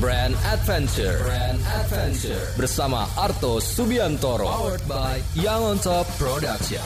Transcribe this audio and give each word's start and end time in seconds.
Brand 0.00 0.34
Adventure. 0.46 1.18
Brand 1.24 1.60
Adventure 1.66 2.40
bersama 2.56 3.04
Arto 3.18 3.60
Subiantoro. 3.60 4.48
Powered 4.48 4.84
by 4.88 5.20
Young 5.36 5.76
on 5.76 5.78
Top 5.82 6.08
Production. 6.16 6.80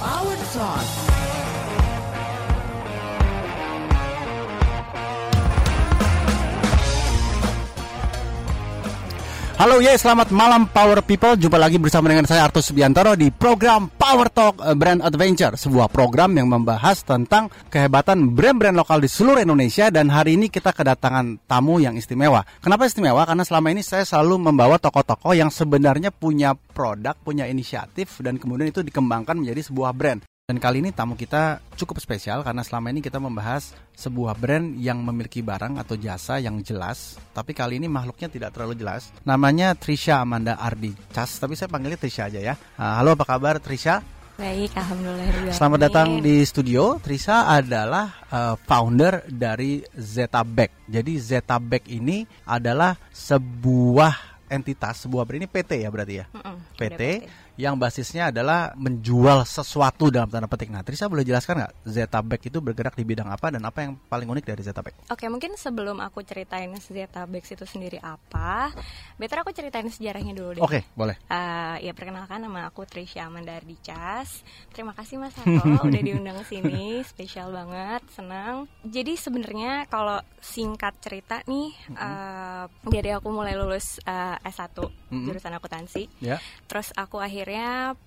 Powered 0.00 0.44
Talk. 0.56 1.09
Halo 9.60 9.76
ya, 9.84 9.92
selamat 9.92 10.32
malam 10.32 10.72
Power 10.72 11.04
People. 11.04 11.36
Jumpa 11.36 11.60
lagi 11.60 11.76
bersama 11.76 12.08
dengan 12.08 12.24
saya 12.24 12.48
Artus 12.48 12.72
Subiantoro 12.72 13.12
di 13.12 13.28
program 13.28 13.92
Power 13.92 14.32
Talk 14.32 14.56
eh, 14.56 14.72
Brand 14.72 15.04
Adventure, 15.04 15.52
sebuah 15.52 15.92
program 15.92 16.32
yang 16.32 16.48
membahas 16.48 17.04
tentang 17.04 17.52
kehebatan 17.68 18.32
brand-brand 18.32 18.72
lokal 18.72 19.04
di 19.04 19.12
seluruh 19.12 19.44
Indonesia 19.44 19.92
dan 19.92 20.08
hari 20.08 20.40
ini 20.40 20.48
kita 20.48 20.72
kedatangan 20.72 21.44
tamu 21.44 21.76
yang 21.76 21.92
istimewa. 21.92 22.40
Kenapa 22.64 22.88
istimewa? 22.88 23.28
Karena 23.28 23.44
selama 23.44 23.68
ini 23.68 23.84
saya 23.84 24.08
selalu 24.08 24.48
membawa 24.48 24.80
tokoh-tokoh 24.80 25.36
yang 25.36 25.52
sebenarnya 25.52 26.08
punya 26.08 26.56
produk, 26.56 27.12
punya 27.20 27.44
inisiatif 27.44 28.16
dan 28.24 28.40
kemudian 28.40 28.72
itu 28.72 28.80
dikembangkan 28.80 29.44
menjadi 29.44 29.60
sebuah 29.68 29.92
brand. 29.92 30.24
Dan 30.50 30.58
kali 30.58 30.82
ini 30.82 30.90
tamu 30.90 31.14
kita 31.14 31.62
cukup 31.78 32.02
spesial 32.02 32.42
karena 32.42 32.66
selama 32.66 32.90
ini 32.90 32.98
kita 32.98 33.22
membahas 33.22 33.70
sebuah 33.94 34.34
brand 34.34 34.74
yang 34.82 34.98
memiliki 34.98 35.46
barang 35.46 35.78
atau 35.78 35.94
jasa 35.94 36.42
yang 36.42 36.58
jelas, 36.58 37.22
tapi 37.30 37.54
kali 37.54 37.78
ini 37.78 37.86
makhluknya 37.86 38.26
tidak 38.26 38.58
terlalu 38.58 38.74
jelas. 38.74 39.14
Namanya 39.22 39.78
Trisha 39.78 40.18
Amanda 40.18 40.58
Ardi 40.58 40.90
Cas, 41.14 41.38
tapi 41.38 41.54
saya 41.54 41.70
panggilnya 41.70 42.02
Trisha 42.02 42.26
aja 42.26 42.42
ya. 42.42 42.58
Ah, 42.74 42.98
halo, 42.98 43.14
apa 43.14 43.22
kabar 43.30 43.62
Trisha? 43.62 44.02
Baik, 44.42 44.74
alhamdulillah. 44.74 45.54
Selamat 45.54 45.86
datang 45.86 46.18
di 46.18 46.42
studio. 46.42 46.98
Trisha 46.98 47.46
adalah 47.46 48.18
uh, 48.34 48.58
founder 48.58 49.22
dari 49.30 49.86
Zeta 49.94 50.42
Bag. 50.42 50.74
Jadi 50.90 51.14
Zeta 51.22 51.62
Bag 51.62 51.86
ini 51.86 52.26
adalah 52.42 52.98
sebuah 53.14 54.30
entitas, 54.50 55.06
sebuah 55.06 55.22
brand 55.22 55.46
ini 55.46 55.48
PT 55.48 55.86
ya 55.86 55.88
berarti 55.94 56.14
ya. 56.18 56.26
Mm-mm, 56.34 56.56
PT, 56.74 57.02
udah 57.06 57.30
yang 57.60 57.76
basisnya 57.76 58.32
adalah 58.32 58.72
menjual 58.72 59.44
sesuatu 59.44 60.08
dalam 60.08 60.32
tanda 60.32 60.48
petik. 60.48 60.72
Nah, 60.72 60.80
Trisha 60.80 61.12
boleh 61.12 61.28
jelaskan 61.28 61.60
nggak 61.60 61.72
Zeta 61.84 62.24
Bag 62.24 62.40
itu 62.40 62.56
bergerak 62.64 62.96
di 62.96 63.04
bidang 63.04 63.28
apa 63.28 63.52
dan 63.52 63.60
apa 63.68 63.84
yang 63.84 64.00
paling 64.08 64.24
unik 64.24 64.48
dari 64.48 64.64
Zeta 64.64 64.80
Bag? 64.80 64.96
Oke, 65.12 65.28
mungkin 65.28 65.52
sebelum 65.60 66.00
aku 66.00 66.24
ceritain 66.24 66.72
Zeta 66.80 67.28
Bags 67.28 67.52
itu 67.52 67.68
sendiri 67.68 68.00
apa, 68.00 68.72
better 69.20 69.44
aku 69.44 69.52
ceritain 69.52 69.84
sejarahnya 69.92 70.32
dulu 70.32 70.56
deh. 70.56 70.62
Oke, 70.64 70.88
boleh. 70.96 71.20
Eh, 71.28 71.84
ya 71.84 71.92
perkenalkan 71.92 72.40
nama 72.40 72.64
aku 72.72 72.88
Trisha 72.88 73.28
Amanda 73.28 73.52
Ardicas. 73.52 74.40
Terima 74.72 74.96
kasih 74.96 75.20
Mas 75.20 75.36
Hato 75.36 75.60
udah 75.92 76.00
diundang 76.00 76.40
sini, 76.48 77.04
spesial 77.04 77.52
banget, 77.52 78.00
senang. 78.16 78.64
Jadi 78.88 79.20
sebenarnya 79.20 79.84
kalau 79.92 80.16
singkat 80.40 80.96
cerita 81.04 81.44
nih, 81.44 81.76
eh, 81.92 82.64
dari 82.88 83.10
aku 83.12 83.28
mulai 83.28 83.52
lulus 83.52 84.00
eh, 84.08 84.48
S1 84.48 84.72
Mm-mm. 85.12 85.28
jurusan 85.28 85.52
akuntansi, 85.52 86.08
Ya, 86.24 86.40
terus 86.64 86.94
aku 86.94 87.18
akhirnya 87.20 87.49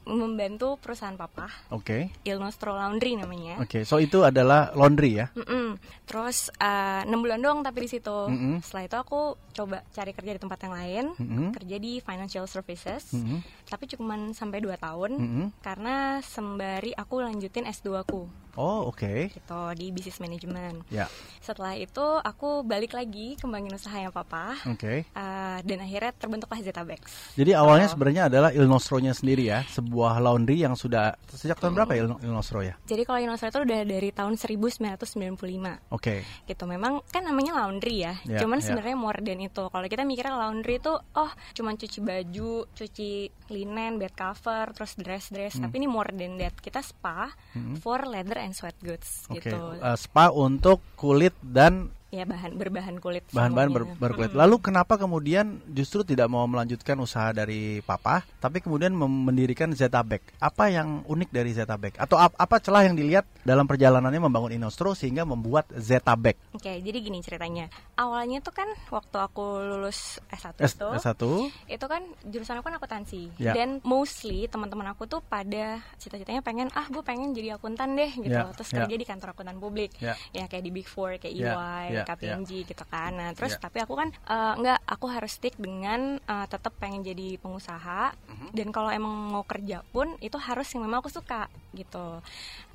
membantu 0.06 0.78
perusahaan 0.80 1.16
papa, 1.16 1.50
oke. 1.74 2.12
Il 2.24 2.38
Nostro 2.38 2.76
Laundry 2.76 3.18
namanya. 3.18 3.60
Oke, 3.64 3.84
so 3.84 3.98
itu 3.98 4.22
adalah 4.22 4.72
laundry 4.78 5.20
ya. 5.24 5.28
Mm-mm. 5.34 5.80
Terus 6.06 6.52
eh, 6.60 7.02
enam 7.08 7.24
bulan 7.24 7.40
doang 7.42 7.60
tapi 7.66 7.88
di 7.88 7.90
situ. 7.98 8.18
Mm-mm. 8.30 8.62
Setelah 8.62 8.84
itu 8.86 8.98
aku 9.00 9.22
coba 9.56 9.82
cari 9.90 10.12
kerja 10.14 10.32
di 10.36 10.42
tempat 10.42 10.60
yang 10.68 10.74
lain, 10.74 11.06
Mm-mm. 11.18 11.48
kerja 11.56 11.78
di 11.80 12.00
financial 12.04 12.46
services. 12.46 13.16
Mm-mm. 13.16 13.40
Tapi 13.68 13.90
cuman 13.90 14.36
sampai 14.36 14.60
2 14.62 14.76
tahun 14.78 15.12
Mm-mm. 15.18 15.48
karena 15.64 16.20
sembari 16.22 16.92
aku 16.94 17.24
lanjutin 17.24 17.66
S2 17.66 17.88
aku 18.04 18.43
Oh, 18.54 18.88
oke. 18.88 19.30
gitu 19.30 19.62
di 19.74 19.90
business 19.90 20.18
management. 20.18 20.86
Ya, 20.88 21.10
Setelah 21.40 21.74
itu 21.74 22.00
aku 22.18 22.62
balik 22.62 22.92
lagi 22.92 23.36
kembangin 23.36 23.72
usahanya 23.72 24.10
papa. 24.10 24.56
oke. 24.64 24.94
eh, 25.04 25.58
dan 25.60 25.78
akhirnya 25.80 26.12
terbentuklah 26.12 26.60
Zeta 26.60 26.82
Bags. 26.82 27.34
Jadi 27.34 27.52
awalnya 27.52 27.86
Oh. 27.86 27.94
sebenarnya 27.94 28.24
adalah 28.26 28.50
Il 28.50 28.64
Nostro-nya 28.64 29.12
sendiri 29.12 29.46
ya, 29.46 29.66
sebuah 29.66 30.18
laundry 30.20 30.60
yang 30.60 30.74
sudah 30.74 31.14
sejak 31.28 31.58
tahun 31.58 31.74
berapa 31.74 31.94
Il 31.94 32.08
Il 32.22 32.32
Nostro 32.32 32.60
ya? 32.60 32.78
Jadi 32.84 33.02
kalau 33.04 33.20
Inostra 33.20 33.50
itu 33.50 33.60
udah 33.60 33.82
dari 33.84 34.10
tahun 34.10 34.34
1995 34.36 35.80
Oke. 35.90 36.22
gitu 36.44 36.64
memang 36.64 37.02
kan 37.08 37.22
namanya 37.22 37.58
laundry 37.58 38.02
ya 38.02 38.14
Ya, 38.24 38.40
cuman 38.40 38.58
ya. 38.58 38.66
sebenarnya 38.66 38.96
more 38.96 39.20
than 39.20 39.40
itu 39.40 39.64
kalau 39.66 39.86
kita 39.86 40.04
mikirnya 40.04 40.36
laundry 40.36 40.78
itu 40.78 40.94
oh 40.94 41.32
cuman 41.52 41.76
cuci 41.76 42.00
baju 42.00 42.54
cuci 42.70 43.10
linen 43.50 43.98
bed 43.98 44.14
cover 44.14 44.72
terus 44.72 44.94
dress 44.96 45.28
dress 45.28 45.54
Hmm. 45.54 45.64
tapi 45.64 45.76
ini 45.78 45.88
more 45.88 46.10
than 46.10 46.36
that 46.36 46.56
kita 46.56 46.80
spa 46.80 47.30
for 47.78 48.04
leather 48.04 48.40
and 48.44 48.52
sweat 48.52 48.76
goods 48.84 49.24
Oke, 49.32 49.48
gitu. 49.48 49.56
eh, 49.80 49.96
spa 49.96 50.28
untuk 50.28 50.84
kulit 51.00 51.32
dan 51.40 51.96
ya 52.14 52.24
bahan 52.24 52.54
berbahan 52.54 52.96
kulit 52.98 53.26
bahan-bahan 53.28 53.70
ber- 53.74 53.98
berkulit. 53.98 54.32
Lalu 54.32 54.62
kenapa 54.62 54.96
kemudian 54.96 55.58
justru 55.68 56.06
tidak 56.06 56.30
mau 56.30 56.46
melanjutkan 56.46 56.94
usaha 56.96 57.34
dari 57.34 57.82
papa, 57.82 58.22
tapi 58.38 58.62
kemudian 58.62 58.94
mendirikan 58.94 59.74
Zeta 59.74 60.00
Bag? 60.00 60.22
Apa 60.38 60.70
yang 60.70 61.02
unik 61.04 61.30
dari 61.30 61.50
Zeta 61.52 61.74
Bag? 61.74 61.98
Atau 61.98 62.16
ap- 62.16 62.38
apa 62.38 62.62
celah 62.62 62.86
yang 62.86 62.94
dilihat 62.94 63.26
dalam 63.42 63.66
perjalanannya 63.66 64.22
membangun 64.22 64.54
Inostro 64.54 64.94
sehingga 64.94 65.26
membuat 65.26 65.66
Zeta 65.74 66.14
Bag? 66.14 66.38
Oke, 66.54 66.78
jadi 66.78 66.98
gini 67.00 67.18
ceritanya. 67.20 67.66
Awalnya 67.96 68.40
tuh 68.40 68.54
kan 68.54 68.70
waktu 68.88 69.18
aku 69.18 69.42
lulus 69.60 70.22
S1 70.30 70.54
S- 70.60 70.78
itu, 70.78 70.88
S1? 70.94 71.22
itu 71.68 71.86
kan 71.88 72.02
jurusan 72.24 72.56
aku 72.56 72.70
kan 72.70 72.78
akuntansi. 72.78 73.34
Ya. 73.36 73.58
Dan 73.58 73.82
mostly 73.82 74.46
teman-teman 74.46 74.86
aku 74.88 75.08
tuh 75.08 75.20
pada 75.20 75.82
cita-citanya 75.98 76.40
pengen 76.40 76.70
ah 76.74 76.86
gue 76.86 77.02
pengen 77.02 77.34
jadi 77.34 77.58
akuntan 77.58 77.96
deh 77.96 78.12
gitu. 78.14 78.30
Ya, 78.30 78.54
Terus 78.54 78.70
ya. 78.70 78.78
kerja 78.80 78.96
di 78.96 79.06
kantor 79.08 79.34
akuntan 79.34 79.58
publik. 79.58 79.98
Ya. 79.98 80.14
Ya 80.30 80.46
kayak 80.46 80.62
di 80.62 80.72
Big 80.72 80.86
Four 80.86 81.18
kayak 81.18 81.34
Ya, 81.34 81.56
EY, 81.56 82.03
ya, 82.04 82.08
KPMG 82.10 82.52
gitu 82.66 82.84
kan. 82.86 83.12
Nah, 83.12 83.30
terus 83.32 83.56
Ya. 83.56 83.60
tapi 83.62 83.80
aku 83.80 83.94
kan 83.94 84.10
eh, 84.12 84.54
enggak 84.54 84.80
aku 84.84 85.06
harus 85.08 85.32
stick 85.32 85.56
dengan 85.56 86.20
eh, 86.20 86.46
tetap 86.46 86.76
pengen 86.76 87.02
jadi 87.02 87.36
pengusaha 87.38 88.14
Mhm. 88.28 88.48
dan 88.52 88.68
kalau 88.70 88.88
emang 88.88 89.12
mau 89.30 89.44
kerja 89.44 89.82
pun 89.86 90.14
itu 90.20 90.36
harus 90.36 90.68
yang 90.70 90.84
memang 90.84 91.00
aku 91.00 91.10
suka 91.10 91.46
gitu. 91.72 92.20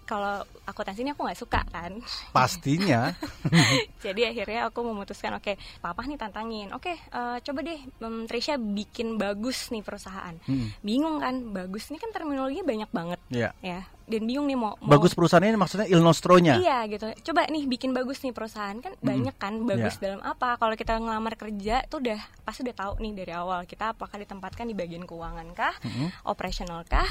Kalau 0.02 0.40
akuntansi 0.64 1.04
ini 1.04 1.12
aku 1.12 1.20
nggak 1.20 1.36
suka 1.36 1.60
kan. 1.68 2.00
Pastinya. 2.32 3.12
Jadi 4.00 4.24
akhirnya 4.24 4.64
aku 4.66 4.80
memutuskan 4.80 5.36
oke, 5.36 5.52
papa 5.78 6.00
nih 6.02 6.16
tantangin. 6.16 6.72
Oke, 6.72 6.96
eh, 6.96 7.36
coba 7.38 7.60
deh 7.60 7.76
um, 8.00 8.24
Trisha 8.24 8.56
bikin 8.56 9.16
bagus 9.16 9.68
nih 9.68 9.84
perusahaan. 9.84 10.32
Hmm, 10.40 10.72
Bingung 10.80 11.20
kan? 11.20 11.52
Bagus 11.52 11.92
ini 11.92 12.00
kan 12.00 12.08
terminologinya 12.08 12.64
banyak 12.64 12.90
banget 12.90 13.20
ya. 13.28 13.50
ya. 13.60 13.84
Dan 14.08 14.24
bingung 14.24 14.44
nih 14.44 14.56
mau, 14.56 14.72
mau 14.78 14.88
Bagus 14.90 15.12
perusahaan 15.12 15.44
ini 15.44 15.54
maksudnya 15.54 15.84
Il 15.84 16.00
Nostro-nya. 16.00 16.56
Iya 16.56 16.88
gitu. 16.88 17.06
Coba 17.22 17.44
nih 17.44 17.64
bikin 17.64 17.92
bagus 17.92 18.18
nih 18.18 18.32
perusahaan 18.32 18.74
kan 18.74 18.96
banyak 18.98 19.36
kan 19.36 19.60
bagus 19.62 19.96
Iya. 19.96 20.02
dalam 20.08 20.20
apa? 20.22 20.56
Kalau 20.56 20.74
kita 20.74 20.96
ngelamar 20.96 21.36
kerja 21.36 21.84
tuh 21.84 22.00
udah 22.00 22.16
pasti 22.42 22.64
udah 22.64 22.74
tahu 22.74 22.92
nih 22.98 23.12
dari 23.14 23.32
awal 23.32 23.62
kita 23.62 23.92
apakah 23.92 24.16
ditempatkan 24.16 24.64
di 24.64 24.72
bagian 24.72 25.04
keuangan 25.04 25.52
kah, 25.52 25.76
Mhm. 25.78 26.24
operasional 26.24 26.82
kah, 26.82 27.04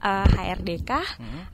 eh, 0.00 0.26
HRD 0.32 0.70
kah, 0.80 1.06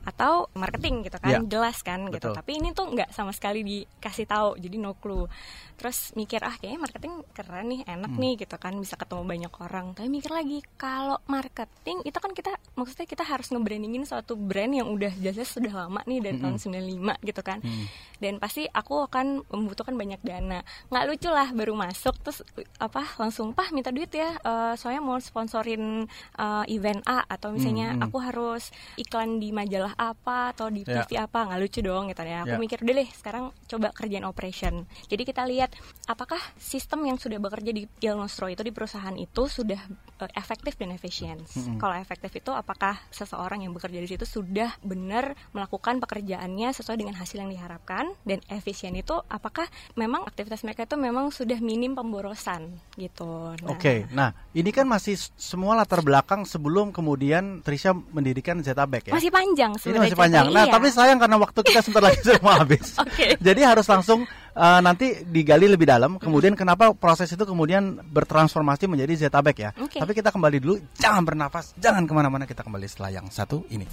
atau 0.03 0.45
marketing 0.53 1.03
gitu 1.03 1.17
kan? 1.17 1.29
Iya. 1.33 1.49
Jelas 1.49 1.81
kan 1.81 2.05
gitu. 2.07 2.29
Betul. 2.29 2.33
Tapi 2.35 2.51
ini 2.53 2.69
tuh 2.71 2.85
nggak 2.87 3.09
sama 3.09 3.31
sekali 3.31 3.61
dikasih 3.61 4.25
tahu, 4.25 4.55
jadi 4.57 4.75
no 4.77 4.93
clue. 4.93 5.25
Terus 5.73 6.13
mikir 6.13 6.39
ah 6.39 6.53
kayaknya 6.53 6.79
marketing 6.79 7.13
keren 7.31 7.65
nih, 7.67 7.81
enak 7.83 8.07
Hmm. 8.07 8.21
nih 8.21 8.33
gitu 8.37 8.55
kan 8.55 8.77
bisa 8.77 8.93
ketemu 8.93 9.23
banyak 9.25 9.53
orang. 9.57 9.85
Tapi 9.93 10.07
mikir 10.07 10.29
lagi 10.29 10.61
kalau 10.75 11.17
marketing 11.25 12.03
itu 12.03 12.15
kan 12.15 12.31
kita 12.31 12.53
maksudnya 12.73 13.03
kita 13.03 13.23
harus 13.23 13.49
nge-brandingin 13.49 14.05
suatu 14.05 14.35
brand 14.35 14.69
yang 14.71 14.82
udah 14.85 15.13
jasa 15.15 15.43
sudah 15.43 15.85
lama 15.85 16.01
nih 16.03 16.19
dari 16.19 16.37
tahun 16.37 16.57
95 16.57 17.23
gitu 17.23 17.41
kan. 17.41 17.59
Hmm. 17.59 17.85
Dan 18.15 18.33
pasti 18.37 18.65
aku 18.65 19.03
akan 19.03 19.45
membutuhkan 19.45 19.93
banyak 19.93 20.19
dana. 20.19 20.59
Nggak 20.87 21.05
lucu 21.05 21.29
lah 21.29 21.51
baru 21.51 21.73
masuk 21.73 22.15
terus 22.19 22.39
apa 22.77 23.03
langsung 23.15 23.51
pah 23.51 23.69
minta 23.69 23.89
duit 23.89 24.09
ya. 24.09 24.35
eh, 24.35 24.73
soalnya 24.73 24.99
mau 24.99 25.17
sponsorin 25.17 26.07
eh, 26.33 26.63
event 26.69 26.99
A 27.03 27.23
atau 27.23 27.51
misalnya 27.51 27.85
Hmm, 27.85 27.99
hmm. 27.99 28.05
aku 28.05 28.17
harus 28.17 28.63
iklan 28.95 29.37
di 29.37 29.51
majalah 29.51 29.93
apa 29.93 30.49
atau 30.49 30.67
di 30.67 30.81
Ya. 30.83 31.03
TV 31.03 31.15
apa 31.17 31.45
nggak 31.45 31.59
lucu 31.59 31.79
dong 31.79 32.07
gitu 32.07 32.21
ya. 32.21 32.43
Aku 32.43 32.55
Ya. 32.55 32.59
mikir 32.59 32.79
deh 32.79 33.09
sekarang 33.09 33.43
coba 33.65 33.91
kerjain 33.91 34.23
operation. 34.23 34.73
Jadi 35.05 35.23
kita 35.23 35.43
lihat 35.43 35.71
apakah 36.05 36.39
sistem 36.55 37.05
yang 37.05 37.15
sudah 37.15 37.37
bekerja 37.37 37.69
di 37.69 37.85
Il 37.99 38.15
Nostro 38.15 38.47
itu 38.47 38.59
di 38.59 38.69
perusahaan 38.69 39.13
itu 39.13 39.45
sudah 39.45 39.77
eh, 40.17 40.31
efektif 40.33 40.75
dan 40.75 40.91
efisien. 40.91 41.37
Mm-mm. 41.39 41.77
Kalau 41.77 41.95
efektif 41.95 42.31
itu 42.33 42.49
apakah 42.49 42.97
seseorang 43.09 43.61
yang 43.61 43.71
bekerja 43.71 43.97
di 43.97 44.07
situ 44.07 44.25
sudah 44.25 44.72
benar 44.81 45.35
melakukan 45.51 45.99
pekerjaannya 45.99 46.71
sesuai 46.73 46.97
dengan 46.97 47.19
hasil 47.19 47.43
yang 47.43 47.51
diharapkan 47.51 48.15
dan 48.23 48.39
efisien 48.49 48.95
itu 48.95 49.19
apakah 49.27 49.67
memang 49.99 50.25
aktivitas 50.25 50.63
mereka 50.63 50.87
itu 50.87 50.95
memang 50.95 51.29
sudah 51.29 51.59
minim 51.59 51.93
pemborosan 51.93 52.71
gitu. 52.95 53.53
Nah, 53.59 53.69
Oke, 53.69 54.07
nah 54.09 54.31
ini 54.55 54.71
kan 54.71 54.87
masih 54.87 55.19
semua 55.35 55.75
latar 55.75 55.99
belakang 56.01 56.47
sebelum 56.47 56.95
kemudian 56.95 57.59
Trisha 57.61 57.91
mendirikan 57.93 58.63
Zeta 58.63 58.87
Bag 58.87 59.09
ya. 59.09 59.13
Masih 59.13 59.33
panjang 59.33 59.71
ini 59.73 59.81
sebenarnya 59.81 60.03
masih 60.09 60.19
panjang. 60.19 60.45
Nah, 60.53 60.65
iya. 60.65 60.73
tapi 60.73 60.87
sayang 60.93 61.19
karena 61.19 61.37
waktu 61.41 61.59
kita 61.65 61.79
sebentar 61.81 62.03
lagi 62.09 62.19
sudah 62.25 62.41
mau 62.45 62.55
habis. 62.55 62.87
Oke. 63.01 63.27
Jadi 63.37 63.61
harus 63.65 63.85
langsung 63.89 64.25
eh, 64.53 64.79
nanti 64.79 65.25
digali 65.25 65.65
lebih 65.65 65.89
dalam. 65.89 66.21
Kemudian 66.21 66.53
kenapa 66.53 66.93
proses 66.93 67.29
itu 67.33 67.43
kemudian 67.43 67.99
bertransformasi 68.05 68.85
menjadi 68.85 69.27
Zeta 69.27 69.41
Bag 69.41 69.57
ya. 69.57 69.69
Oke. 69.81 69.97
Tapi 69.97 70.11
kita 70.13 70.29
kembali 70.29 70.57
dulu, 70.61 70.75
jangan 70.97 71.23
bernafas, 71.25 71.73
jangan 71.81 72.05
ke 72.05 72.13
mana-mana. 72.13 72.45
Kita 72.45 72.61
kembali 72.61 72.85
setelah 72.85 73.11
yang 73.21 73.27
satu 73.33 73.65
ini. 73.73 73.85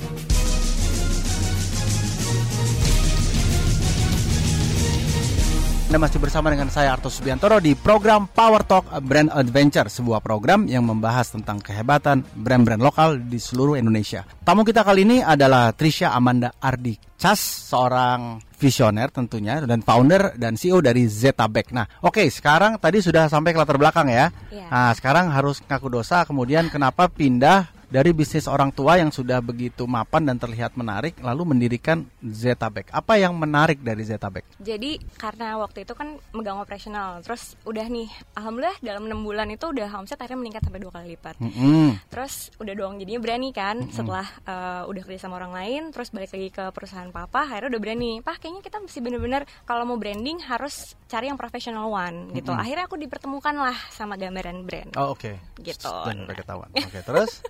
Anda 5.91 6.07
masih 6.07 6.23
bersama 6.23 6.55
dengan 6.55 6.71
saya 6.71 6.95
Arto 6.95 7.11
Subiantoro 7.11 7.59
di 7.59 7.75
program 7.75 8.31
Power 8.31 8.63
Talk 8.63 8.87
Brand 9.03 9.27
Adventure, 9.35 9.91
sebuah 9.91 10.23
program 10.23 10.71
yang 10.71 10.87
membahas 10.87 11.35
tentang 11.35 11.59
kehebatan 11.59 12.23
brand-brand 12.31 12.79
lokal 12.79 13.19
di 13.19 13.43
seluruh 13.43 13.75
Indonesia. 13.75 14.23
Tamu 14.47 14.63
kita 14.63 14.87
kali 14.87 15.03
ini 15.03 15.19
adalah 15.19 15.75
Trisha 15.75 16.15
Amanda 16.15 16.55
Ardi 16.63 16.95
Cas, 17.19 17.43
seorang 17.43 18.39
visioner 18.55 19.11
tentunya 19.11 19.67
dan 19.67 19.83
founder 19.83 20.39
dan 20.39 20.55
CEO 20.55 20.79
dari 20.79 21.11
Zetabek. 21.11 21.75
Nah, 21.75 21.91
oke, 22.07 22.23
okay, 22.23 22.27
sekarang 22.31 22.79
tadi 22.79 23.03
sudah 23.03 23.27
sampai 23.27 23.51
ke 23.51 23.59
latar 23.59 23.75
belakang 23.75 24.15
ya. 24.15 24.31
Iya. 24.55 24.71
Nah, 24.71 24.95
sekarang 24.95 25.27
harus 25.35 25.59
ngaku 25.59 25.91
dosa, 25.91 26.23
kemudian 26.23 26.71
kenapa 26.71 27.11
pindah 27.11 27.67
dari 27.91 28.15
bisnis 28.15 28.47
orang 28.47 28.71
tua 28.71 28.97
yang 29.03 29.11
sudah 29.11 29.43
begitu 29.43 29.85
mapan 29.85 30.23
dan 30.23 30.39
terlihat 30.39 30.79
menarik 30.79 31.19
lalu 31.21 31.43
mendirikan 31.53 32.07
Zetabek. 32.23 32.89
Apa 32.95 33.19
yang 33.19 33.35
menarik 33.35 33.83
dari 33.83 34.07
Zetabek? 34.07 34.47
Jadi 34.63 35.03
karena 35.19 35.59
waktu 35.59 35.83
itu 35.83 35.93
kan 35.99 36.17
megang 36.31 36.63
operasional, 36.63 37.19
terus 37.27 37.59
udah 37.67 37.83
nih, 37.91 38.07
alhamdulillah 38.39 38.79
dalam 38.81 39.11
enam 39.11 39.21
bulan 39.27 39.51
itu 39.51 39.67
udah 39.75 39.91
omset 39.99 40.17
akhirnya 40.23 40.41
meningkat 40.47 40.63
sampai 40.63 40.81
dua 40.81 40.93
kali 40.95 41.19
lipat. 41.19 41.37
Mm-mm. 41.43 41.99
Terus 42.07 42.55
udah 42.63 42.75
doang 42.79 42.95
jadinya 43.03 43.21
berani 43.21 43.51
kan 43.51 43.91
setelah 43.91 44.27
uh, 44.47 44.87
udah 44.87 45.03
kerja 45.03 45.27
sama 45.27 45.43
orang 45.43 45.53
lain, 45.53 45.83
terus 45.91 46.15
balik 46.15 46.31
lagi 46.31 46.49
ke 46.55 46.65
perusahaan 46.71 47.11
papa, 47.11 47.51
akhirnya 47.51 47.75
udah 47.75 47.83
berani. 47.83 48.13
Pah 48.23 48.39
kayaknya 48.39 48.63
kita 48.63 48.79
mesti 48.79 48.99
bener-bener 49.03 49.43
kalau 49.67 49.83
mau 49.83 49.99
branding 49.99 50.39
harus 50.47 50.95
cari 51.11 51.27
yang 51.27 51.37
professional 51.37 51.91
one 51.91 52.31
gitu. 52.39 52.55
Akhirnya 52.55 52.87
aku 52.87 52.95
dipertemukan 52.95 53.59
lah 53.59 53.75
sama 53.91 54.15
gambaran 54.15 54.63
brand. 54.63 54.95
Oh, 54.95 55.19
oke. 55.19 55.59
Gitu. 55.59 55.91
Dan 56.07 56.31
ketahuan. 56.31 56.71
Oke, 56.87 57.03
terus? 57.03 57.43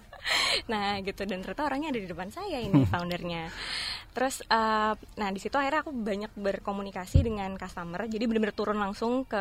Nah 0.72 0.98
gitu. 1.00 1.22
Dan 1.24 1.40
ternyata 1.40 1.66
orangnya 1.66 1.88
ada 1.92 2.00
di 2.00 2.08
depan 2.08 2.28
saya 2.30 2.58
ini 2.60 2.84
foundernya. 2.86 3.48
Terus 4.10 4.42
uh, 4.50 4.98
nah 5.14 5.28
di 5.30 5.38
situ 5.38 5.54
akhirnya 5.54 5.86
aku 5.86 5.94
banyak 5.94 6.32
berkomunikasi 6.34 7.22
dengan 7.22 7.54
customer. 7.54 8.10
Jadi 8.10 8.24
benar-benar 8.26 8.56
turun 8.56 8.78
langsung 8.78 9.22
ke 9.22 9.38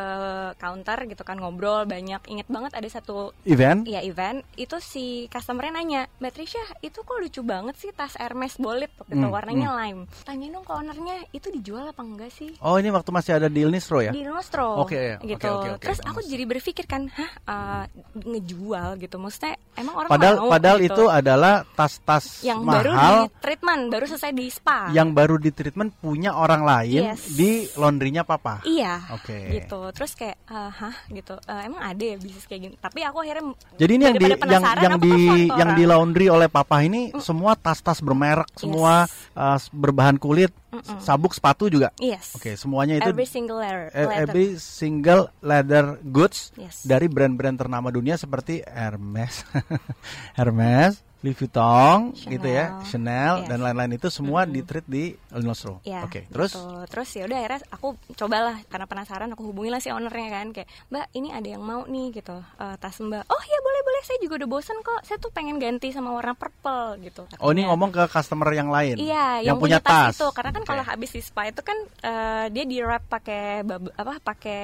counter 0.56 1.10
gitu 1.10 1.26
kan 1.26 1.42
ngobrol 1.42 1.82
banyak. 1.84 2.22
Inget 2.30 2.46
banget 2.46 2.78
ada 2.78 2.86
satu 2.86 3.34
Event? 3.42 3.82
ya 3.82 3.98
event. 4.00 4.46
Itu 4.54 4.78
si 4.78 5.26
customernya 5.26 5.74
nanya 5.74 6.02
Mbak 6.22 6.32
Trisha 6.32 6.62
itu 6.80 7.02
kok 7.02 7.18
lucu 7.18 7.42
banget 7.42 7.74
sih 7.82 7.90
tas 7.90 8.14
Hermes 8.14 8.54
Bolit 8.56 8.94
waktu 8.94 9.18
itu 9.18 9.26
Hmm, 9.26 9.34
warnanya 9.34 9.74
lime. 9.74 10.06
Tanyain 10.22 10.54
dong 10.54 10.62
ke 10.62 10.72
ownernya 10.72 11.16
itu 11.34 11.50
dijual 11.50 11.90
apa 11.90 12.00
enggak 12.00 12.30
sih? 12.30 12.54
Oh, 12.62 12.78
ini 12.78 12.94
waktu 12.94 13.10
masih 13.10 13.42
ada 13.42 13.50
di 13.50 13.66
Ilnistro 13.66 13.98
ya? 14.00 14.14
di 14.14 14.22
Nostro 14.22 14.86
Oke, 14.86 14.96
ya. 14.96 15.16
gitu. 15.18 15.34
Oke, 15.34 15.48
oke, 15.50 15.68
oke. 15.76 15.82
terus 15.82 15.98
aku 16.00 16.22
jadi 16.22 16.46
berpikir 16.46 16.86
kan 16.86 17.10
hah 17.10 17.30
uh, 17.50 17.84
ngejual 18.14 19.02
gitu. 19.02 19.18
Maksudnya 19.18 19.58
emang 19.74 19.94
orang 19.98 20.10
Padahal 20.10 20.36
mau 20.38 20.50
padahal 20.50 20.69
gitu? 20.78 20.94
itu 20.94 21.04
adalah 21.10 21.66
tas-tas 21.74 22.44
yang 22.46 22.62
baru 22.62 22.92
di 22.92 22.94
mahal 22.94 23.16
treatment 23.42 23.82
baru 23.90 24.04
selesai 24.06 24.30
di 24.30 24.46
spa. 24.46 24.78
Yang 24.94 25.08
baru 25.10 25.34
di 25.40 25.50
treatment 25.50 25.90
punya 25.98 26.36
orang 26.38 26.62
lain 26.62 27.02
Yes. 27.10 27.34
di 27.34 27.66
laundrynya 27.74 28.22
papa. 28.22 28.62
iya. 28.62 29.02
Oke. 29.10 29.58
gitu. 29.58 29.90
Terus 29.90 30.12
kayak 30.14 30.36
eh, 30.46 30.70
hah? 30.70 30.94
Gitu. 31.10 31.34
Eh, 31.48 31.62
emang 31.66 31.82
ada 31.82 32.04
ya 32.04 32.16
bisnis 32.20 32.46
kayak 32.46 32.60
gini? 32.70 32.74
Tapi 32.78 33.00
aku 33.02 33.18
akhirnya 33.24 33.44
Jadi 33.80 33.92
ini 33.96 34.04
yang 34.06 34.16
di 34.20 34.26
yang 34.30 34.62
yang 34.78 34.96
di 35.00 35.16
yang 35.50 35.70
di 35.74 35.84
laundry 35.88 36.26
oleh 36.30 36.46
papa 36.46 36.84
ini 36.84 37.10
semua 37.18 37.56
tas-tas 37.56 37.98
bermerek, 38.04 38.46
semua 38.54 39.08
uh, 39.34 39.58
berbahan 39.72 40.20
kulit, 40.20 40.52
sabuk 40.98 41.30
sepatu 41.30 41.66
juga. 41.66 41.90
yes 41.96 42.32
Oke, 42.32 42.54
semuanya 42.54 42.96
itu 42.96 43.08
every 43.08 43.26
single 43.26 43.58
letter, 43.58 43.84
e- 43.88 43.98
letter. 44.00 44.22
every 44.22 44.48
single 44.54 45.22
leather 45.40 45.84
goods 46.00 46.54
Yes. 46.54 46.82
dari 46.82 47.06
brand-brand 47.06 47.56
ternama 47.56 47.88
dunia 47.88 48.14
seperti 48.14 48.62
Hermes, 48.62 49.42
Hermes, 50.38 51.02
Louis 51.20 51.36
Vuitton, 51.36 52.16
gitu 52.16 52.48
ya, 52.48 52.80
Chanel 52.88 53.44
Yes. 53.44 53.48
dan 53.52 53.58
lain-lain 53.60 53.92
itu 54.00 54.08
semua 54.08 54.48
di 54.48 54.64
treat 54.64 54.88
di 54.88 55.12
El 55.28 55.44
Nostro. 55.44 55.84
Ya, 55.84 56.00
Oke, 56.00 56.24
terus 56.32 56.56
gitu. 56.56 56.64
terus 56.88 57.08
ya 57.12 57.28
udah 57.28 57.38
akhirnya 57.44 57.60
aku 57.68 57.88
cobalah 58.16 58.56
karena 58.72 58.86
penasaran 58.88 59.28
aku 59.36 59.52
hubungi 59.52 59.68
lah 59.68 59.84
si 59.84 59.92
ownernya 59.92 60.28
kan 60.32 60.46
kayak 60.56 60.68
Mbak 60.88 61.06
ini 61.12 61.28
ada 61.28 61.48
yang 61.52 61.60
mau 61.60 61.84
nih 61.84 62.08
gitu 62.16 62.40
eh, 62.40 62.76
tas 62.80 62.96
Mbak. 62.96 63.28
Oh 63.28 63.42
ya 63.44 63.58
boleh 63.60 63.80
boleh 63.84 64.02
saya 64.08 64.18
juga 64.24 64.34
udah 64.40 64.48
bosen 64.48 64.78
kok. 64.80 65.00
Saya 65.04 65.20
tuh 65.20 65.28
pengen 65.28 65.60
ganti 65.60 65.92
sama 65.92 66.16
warna 66.16 66.32
purple 66.32 67.04
gitu. 67.04 67.28
oh 67.36 67.52
ini 67.52 67.62
katanya. 67.62 67.68
ngomong 67.68 67.90
ke 67.92 68.02
customer 68.08 68.48
yang 68.56 68.72
lain. 68.72 68.96
Iya, 68.96 69.44
yang, 69.44 69.54
yang, 69.54 69.56
punya 69.60 69.78
tas. 69.84 70.16
itu 70.16 70.24
karena 70.32 70.50
kan 70.56 70.62
Oke. 70.64 70.68
kalau 70.72 70.84
habis 70.88 71.10
di 71.12 71.20
spa 71.20 71.52
itu 71.52 71.60
kan 71.60 71.76
eh, 72.00 72.44
dia 72.48 72.64
di 72.64 72.80
wrap 72.80 73.04
pakai 73.12 73.60
apa 74.00 74.14
pakai 74.24 74.62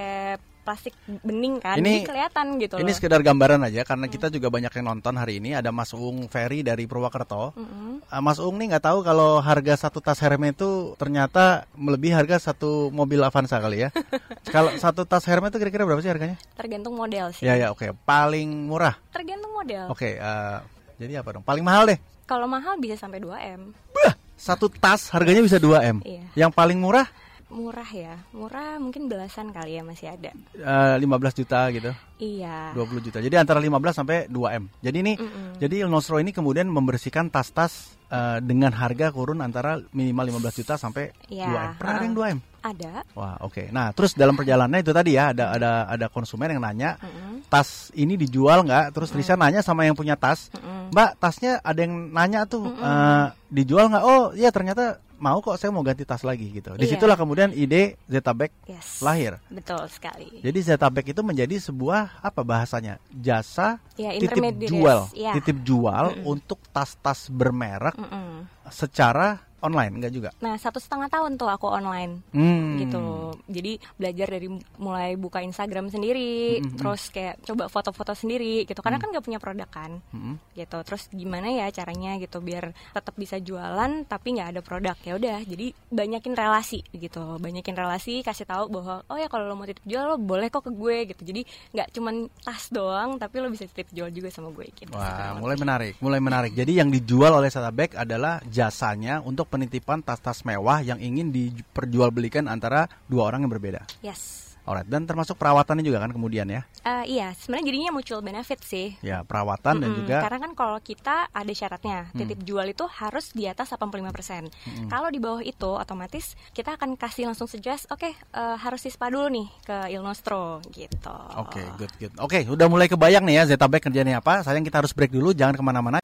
plastik 0.67 0.91
bening 1.23 1.63
kan, 1.63 1.79
Ini- 1.79 2.03
jadi 2.03 2.11
kelihatan 2.11 2.47
gitu 2.59 2.75
Ini 2.83 2.91
loh. 2.91 2.97
sekedar 2.99 3.23
gambaran 3.23 3.63
aja 3.63 3.87
karena 3.87 4.11
kita 4.11 4.27
juga 4.35 4.51
banyak 4.51 4.75
yang 4.75 4.87
nonton 4.91 5.15
hari 5.15 5.39
ini 5.39 5.55
ada 5.55 5.71
Mas 5.71 5.95
Uung 5.95 6.27
Ferry 6.27 6.67
dari 6.67 6.91
Purwokerto. 6.91 7.55
Mm-mm. 7.55 8.03
Uh, 8.11 8.23
Mas 8.27 8.43
Uung 8.43 8.59
nih 8.59 8.75
nggak 8.75 8.83
tahu 8.91 9.07
kalau 9.07 9.39
harga 9.39 9.87
satu 9.87 10.03
tas 10.03 10.19
Hermes 10.19 10.59
itu 10.59 10.99
ternyata 10.99 11.71
melebihi 11.79 12.11
harga 12.19 12.51
satu 12.51 12.91
mobil 12.91 13.23
Avanza 13.23 13.63
kali 13.63 13.87
ya. 13.87 13.95
kalau 14.55 14.75
satu 14.75 15.07
tas 15.07 15.23
Hermes 15.23 15.55
itu 15.55 15.63
kira-kira 15.63 15.87
berapa 15.87 16.03
sih 16.03 16.11
harganya? 16.11 16.35
Tergantung 16.59 16.99
model 16.99 17.31
sih. 17.31 17.47
Ya 17.47 17.55
ya 17.55 17.71
oke, 17.71 17.95
paling 18.03 18.67
murah. 18.67 18.99
Tergantung 19.15 19.55
model. 19.55 19.87
Oke, 19.95 20.19
uh, 20.19 20.59
jadi 20.99 21.23
apa 21.23 21.39
dong? 21.39 21.47
Paling 21.47 21.63
mahal 21.63 21.95
deh. 21.95 21.99
Kalau 22.27 22.51
mahal 22.51 22.75
bisa 22.83 22.99
sampai 22.99 23.23
2 23.23 23.31
m. 23.55 23.71
Bah, 23.95 24.19
satu 24.35 24.67
tas 24.67 25.15
harganya 25.15 25.47
bisa 25.47 25.63
2 25.63 25.79
M. 25.79 25.99
Iya. 26.03 26.27
Yang 26.35 26.53
paling 26.59 26.83
murah 26.83 27.07
Murah 27.47 27.87
ya, 27.87 28.19
murah 28.35 28.75
mungkin 28.83 29.07
belasan 29.07 29.55
kali 29.55 29.79
ya 29.79 29.87
masih 29.87 30.11
ada. 30.11 30.35
uh, 30.59 30.99
15 30.99 31.07
juta 31.39 31.71
gitu. 31.71 31.95
Iya. 32.19 32.75
20 32.75 33.07
juta. 33.07 33.19
Jadi 33.23 33.39
antara 33.39 33.63
15 33.63 33.71
sampai 33.95 34.27
2 34.27 34.59
M. 34.59 34.65
Jadi 34.83 34.97
ini 34.99 35.13
Mm-mm. 35.15 35.55
jadi 35.63 35.87
Il 35.87 35.89
Nostro 35.89 36.19
ini 36.19 36.35
kemudian 36.35 36.67
membersihkan 36.67 37.31
tas-tas 37.31 37.95
uh, 38.11 38.43
dengan 38.43 38.75
harga 38.75 39.15
kurun 39.15 39.39
antara 39.39 39.79
minimal 39.95 40.43
15 40.43 40.59
juta 40.59 40.75
sampai 40.75 41.15
Iya, 41.31 41.47
2 41.47 41.55
M. 41.55 41.71
Pernah 41.79 41.95
ada 41.95 42.03
yang 42.03 42.17
2 42.19 42.35
M? 42.35 42.41
Ada. 42.67 42.93
Wah, 43.15 43.39
oke. 43.47 43.71
Nah, 43.71 43.95
terus 43.95 44.19
dalam 44.19 44.35
perjalanannya 44.35 44.83
itu 44.83 44.91
tadi 44.91 45.15
ya 45.15 45.31
ada 45.31 45.55
ada 45.55 45.71
ada 45.87 46.07
konsumen 46.11 46.51
yang 46.51 46.59
nanya, 46.59 46.99
Mm-mm. 46.99 47.47
tas 47.47 47.95
ini 47.95 48.19
dijual 48.19 48.67
nggak? 48.67 48.91
Terus 48.91 49.15
Trisha 49.15 49.39
nanya 49.39 49.63
sama 49.63 49.87
yang 49.87 49.95
punya 49.95 50.19
tas, 50.19 50.51
Mm-mm. 50.51 50.91
Mbak, 50.91 51.11
tasnya 51.23 51.63
ada 51.63 51.79
yang 51.79 52.11
nanya 52.11 52.43
tuh 52.43 52.67
eh, 52.75 53.27
dijual 53.55 53.87
nggak? 53.87 54.03
Oh, 54.03 54.35
iya 54.35 54.51
ternyata 54.51 54.99
mau 55.17 55.41
kok 55.41 55.57
saya 55.57 55.71
mau 55.71 55.81
ganti 55.81 56.05
tas 56.05 56.21
lagi 56.21 56.51
gitu. 56.51 56.75
Iya. 56.75 56.81
Di 56.81 56.87
situlah 56.87 57.17
kemudian 57.17 57.51
ide 57.51 57.97
Zetabek 58.05 58.53
Yes. 58.67 59.01
lahir. 59.01 59.41
Betul 59.49 59.81
sekali. 59.89 60.41
Jadi 60.41 60.59
Zetabek 60.61 61.11
itu 61.11 61.21
menjadi 61.21 61.57
sebuah 61.57 62.21
apa 62.21 62.41
bahasanya? 62.41 63.01
Jasa 63.09 63.81
Ya, 63.95 64.13
titip 64.13 64.37
intermediaries. 64.37 64.71
jual, 64.71 65.01
Ya. 65.15 65.33
titip 65.35 65.59
jual 65.63 66.21
untuk 66.23 66.61
tas-tas 66.69 67.29
bermerek 67.29 67.97
Mm-mm. 67.97 68.45
secara 68.69 69.46
online 69.65 69.93
enggak 69.97 70.13
juga? 70.13 70.31
Nah 70.45 70.57
satu 70.57 70.77
setengah 70.77 71.09
tahun 71.09 71.41
tuh 71.41 71.49
aku 71.49 71.67
online 71.69 72.21
Hmm. 72.33 72.77
gitu. 72.81 73.03
Jadi 73.49 73.79
belajar 73.97 74.29
dari 74.29 74.49
mulai 74.77 75.15
buka 75.17 75.41
Instagram 75.41 75.89
sendiri, 75.89 76.61
Hmm, 76.61 76.77
terus 76.77 77.09
kayak 77.09 77.41
coba 77.45 77.69
foto-foto 77.71 78.13
sendiri 78.13 78.65
gitu. 78.65 78.81
Karena 78.81 79.01
kan 79.01 79.09
nggak 79.13 79.25
punya 79.25 79.41
produk 79.41 79.69
kan, 79.69 79.99
Mm-mm. 80.13 80.37
gitu. 80.53 80.79
Terus 80.85 81.09
gimana 81.11 81.49
ya 81.49 81.67
caranya 81.73 82.19
gitu 82.19 82.39
biar 82.41 82.71
tetap 82.93 83.15
bisa 83.17 83.41
jualan 83.41 84.05
tapi 84.05 84.37
nggak 84.37 84.49
ada 84.57 84.61
produk 84.61 84.97
ya 85.01 85.17
udah. 85.17 85.39
Jadi 85.45 85.73
banyakin 85.89 86.35
relasi 86.37 86.81
gitu, 86.93 87.41
banyakin 87.41 87.75
relasi 87.77 88.21
kasih 88.21 88.45
tahu 88.45 88.69
bahwa 88.69 89.03
oh 89.09 89.17
ya 89.17 89.27
kalau 89.27 89.49
lo 89.49 89.55
mau 89.57 89.65
titip 89.65 89.85
jual 89.85 90.05
lo 90.05 90.17
boleh 90.19 90.49
kok 90.49 90.67
ke 90.67 90.73
gue 90.73 90.97
gitu. 91.11 91.23
Jadi 91.25 91.43
nggak 91.73 91.89
cuman 91.97 92.15
tas 92.43 92.69
doang 92.69 93.17
tapi 93.17 93.41
lo 93.41 93.49
bisa 93.49 93.65
titip 93.67 93.89
jual 93.91 94.11
juga 94.11 94.29
sama 94.29 94.53
gue 94.53 94.67
gitu. 94.75 94.93
Wah, 94.93 95.39
mulai 95.39 95.57
menarik, 95.57 95.95
mulai 95.99 96.21
menarik. 96.21 96.53
Jadi 96.53 96.79
yang 96.79 96.89
dijual 96.91 97.33
oleh 97.33 97.49
Satabek 97.49 97.97
adalah 97.97 98.43
jasanya 98.47 99.23
untuk 99.23 99.46
penitipan 99.47 100.03
tas-tas 100.03 100.43
mewah 100.43 100.83
yang 100.83 100.99
ingin 100.99 101.31
diperjualbelikan 101.31 102.51
antara 102.51 102.91
dua 103.07 103.31
orang 103.31 103.47
yang 103.47 103.53
berbeda. 103.53 103.87
Yes. 104.03 104.47
Alright, 104.67 104.91
dan 104.91 105.07
termasuk 105.07 105.39
perawatannya 105.39 105.87
juga 105.87 106.03
kan 106.03 106.11
kemudian 106.11 106.51
ya. 106.51 106.67
Eh, 106.83 107.23
iya, 107.23 107.31
sebenarnya 107.39 107.71
jadinya 107.71 107.91
mutual 107.95 108.19
benefit 108.19 108.67
sih. 108.67 108.99
Ya, 108.99 109.23
perawatan 109.23 109.79
dan 109.79 109.95
Mm-mm, 109.95 109.99
juga 110.03 110.27
Karena 110.27 110.43
kan 110.43 110.53
kalau 110.59 110.79
kita 110.83 111.31
ada 111.31 111.53
syaratnya, 111.55 112.11
titip 112.11 112.43
jual 112.43 112.67
itu 112.67 112.83
harus 112.91 113.31
di 113.31 113.47
atas 113.47 113.71
85%. 113.71 114.51
Kalau 114.91 115.09
di 115.15 115.23
bawah 115.23 115.39
itu 115.47 115.71
otomatis 115.71 116.35
kita 116.51 116.75
akan 116.75 116.99
kasih 116.99 117.31
langsung 117.31 117.47
suggest, 117.47 117.87
oke 117.95 118.11
eh, 118.11 118.57
harus 118.59 118.83
di 118.83 118.91
spa 118.91 119.07
dulu 119.07 119.31
nih 119.31 119.47
ke 119.63 119.77
Il 119.95 120.03
Nostro 120.03 120.59
gitu. 120.75 121.15
Oke, 121.39 121.63
good, 121.79 121.93
good. 122.03 122.13
Oke, 122.19 122.43
udah 122.43 122.67
mulai 122.67 122.91
kebayang 122.91 123.23
nih 123.23 123.47
ya 123.47 123.55
Zetabek 123.55 123.87
kerjanya 123.87 124.19
apa. 124.19 124.43
Sayang 124.43 124.67
kita 124.67 124.83
harus 124.83 124.91
break 124.91 125.15
dulu, 125.15 125.31
jangan 125.31 125.55
ke 125.55 125.63
mana-mana. 125.63 126.03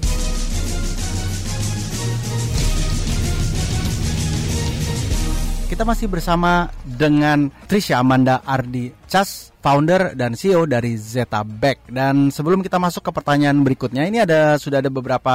Kita 5.82 5.98
masih 5.98 6.14
bersama 6.14 6.70
dengan 6.86 7.50
Trisha 7.66 7.98
Amanda 7.98 8.38
Ardi 8.46 8.94
Cas, 9.10 9.50
founder 9.58 10.14
dan 10.14 10.38
CEO 10.38 10.62
dari 10.62 10.94
Zetabek. 10.94 11.90
Dan 11.90 12.30
sebelum 12.30 12.62
kita 12.62 12.78
masuk 12.78 13.02
ke 13.02 13.10
pertanyaan 13.10 13.66
berikutnya, 13.66 14.06
ini 14.06 14.22
ada 14.22 14.62
sudah 14.62 14.78
ada 14.78 14.86
beberapa 14.94 15.34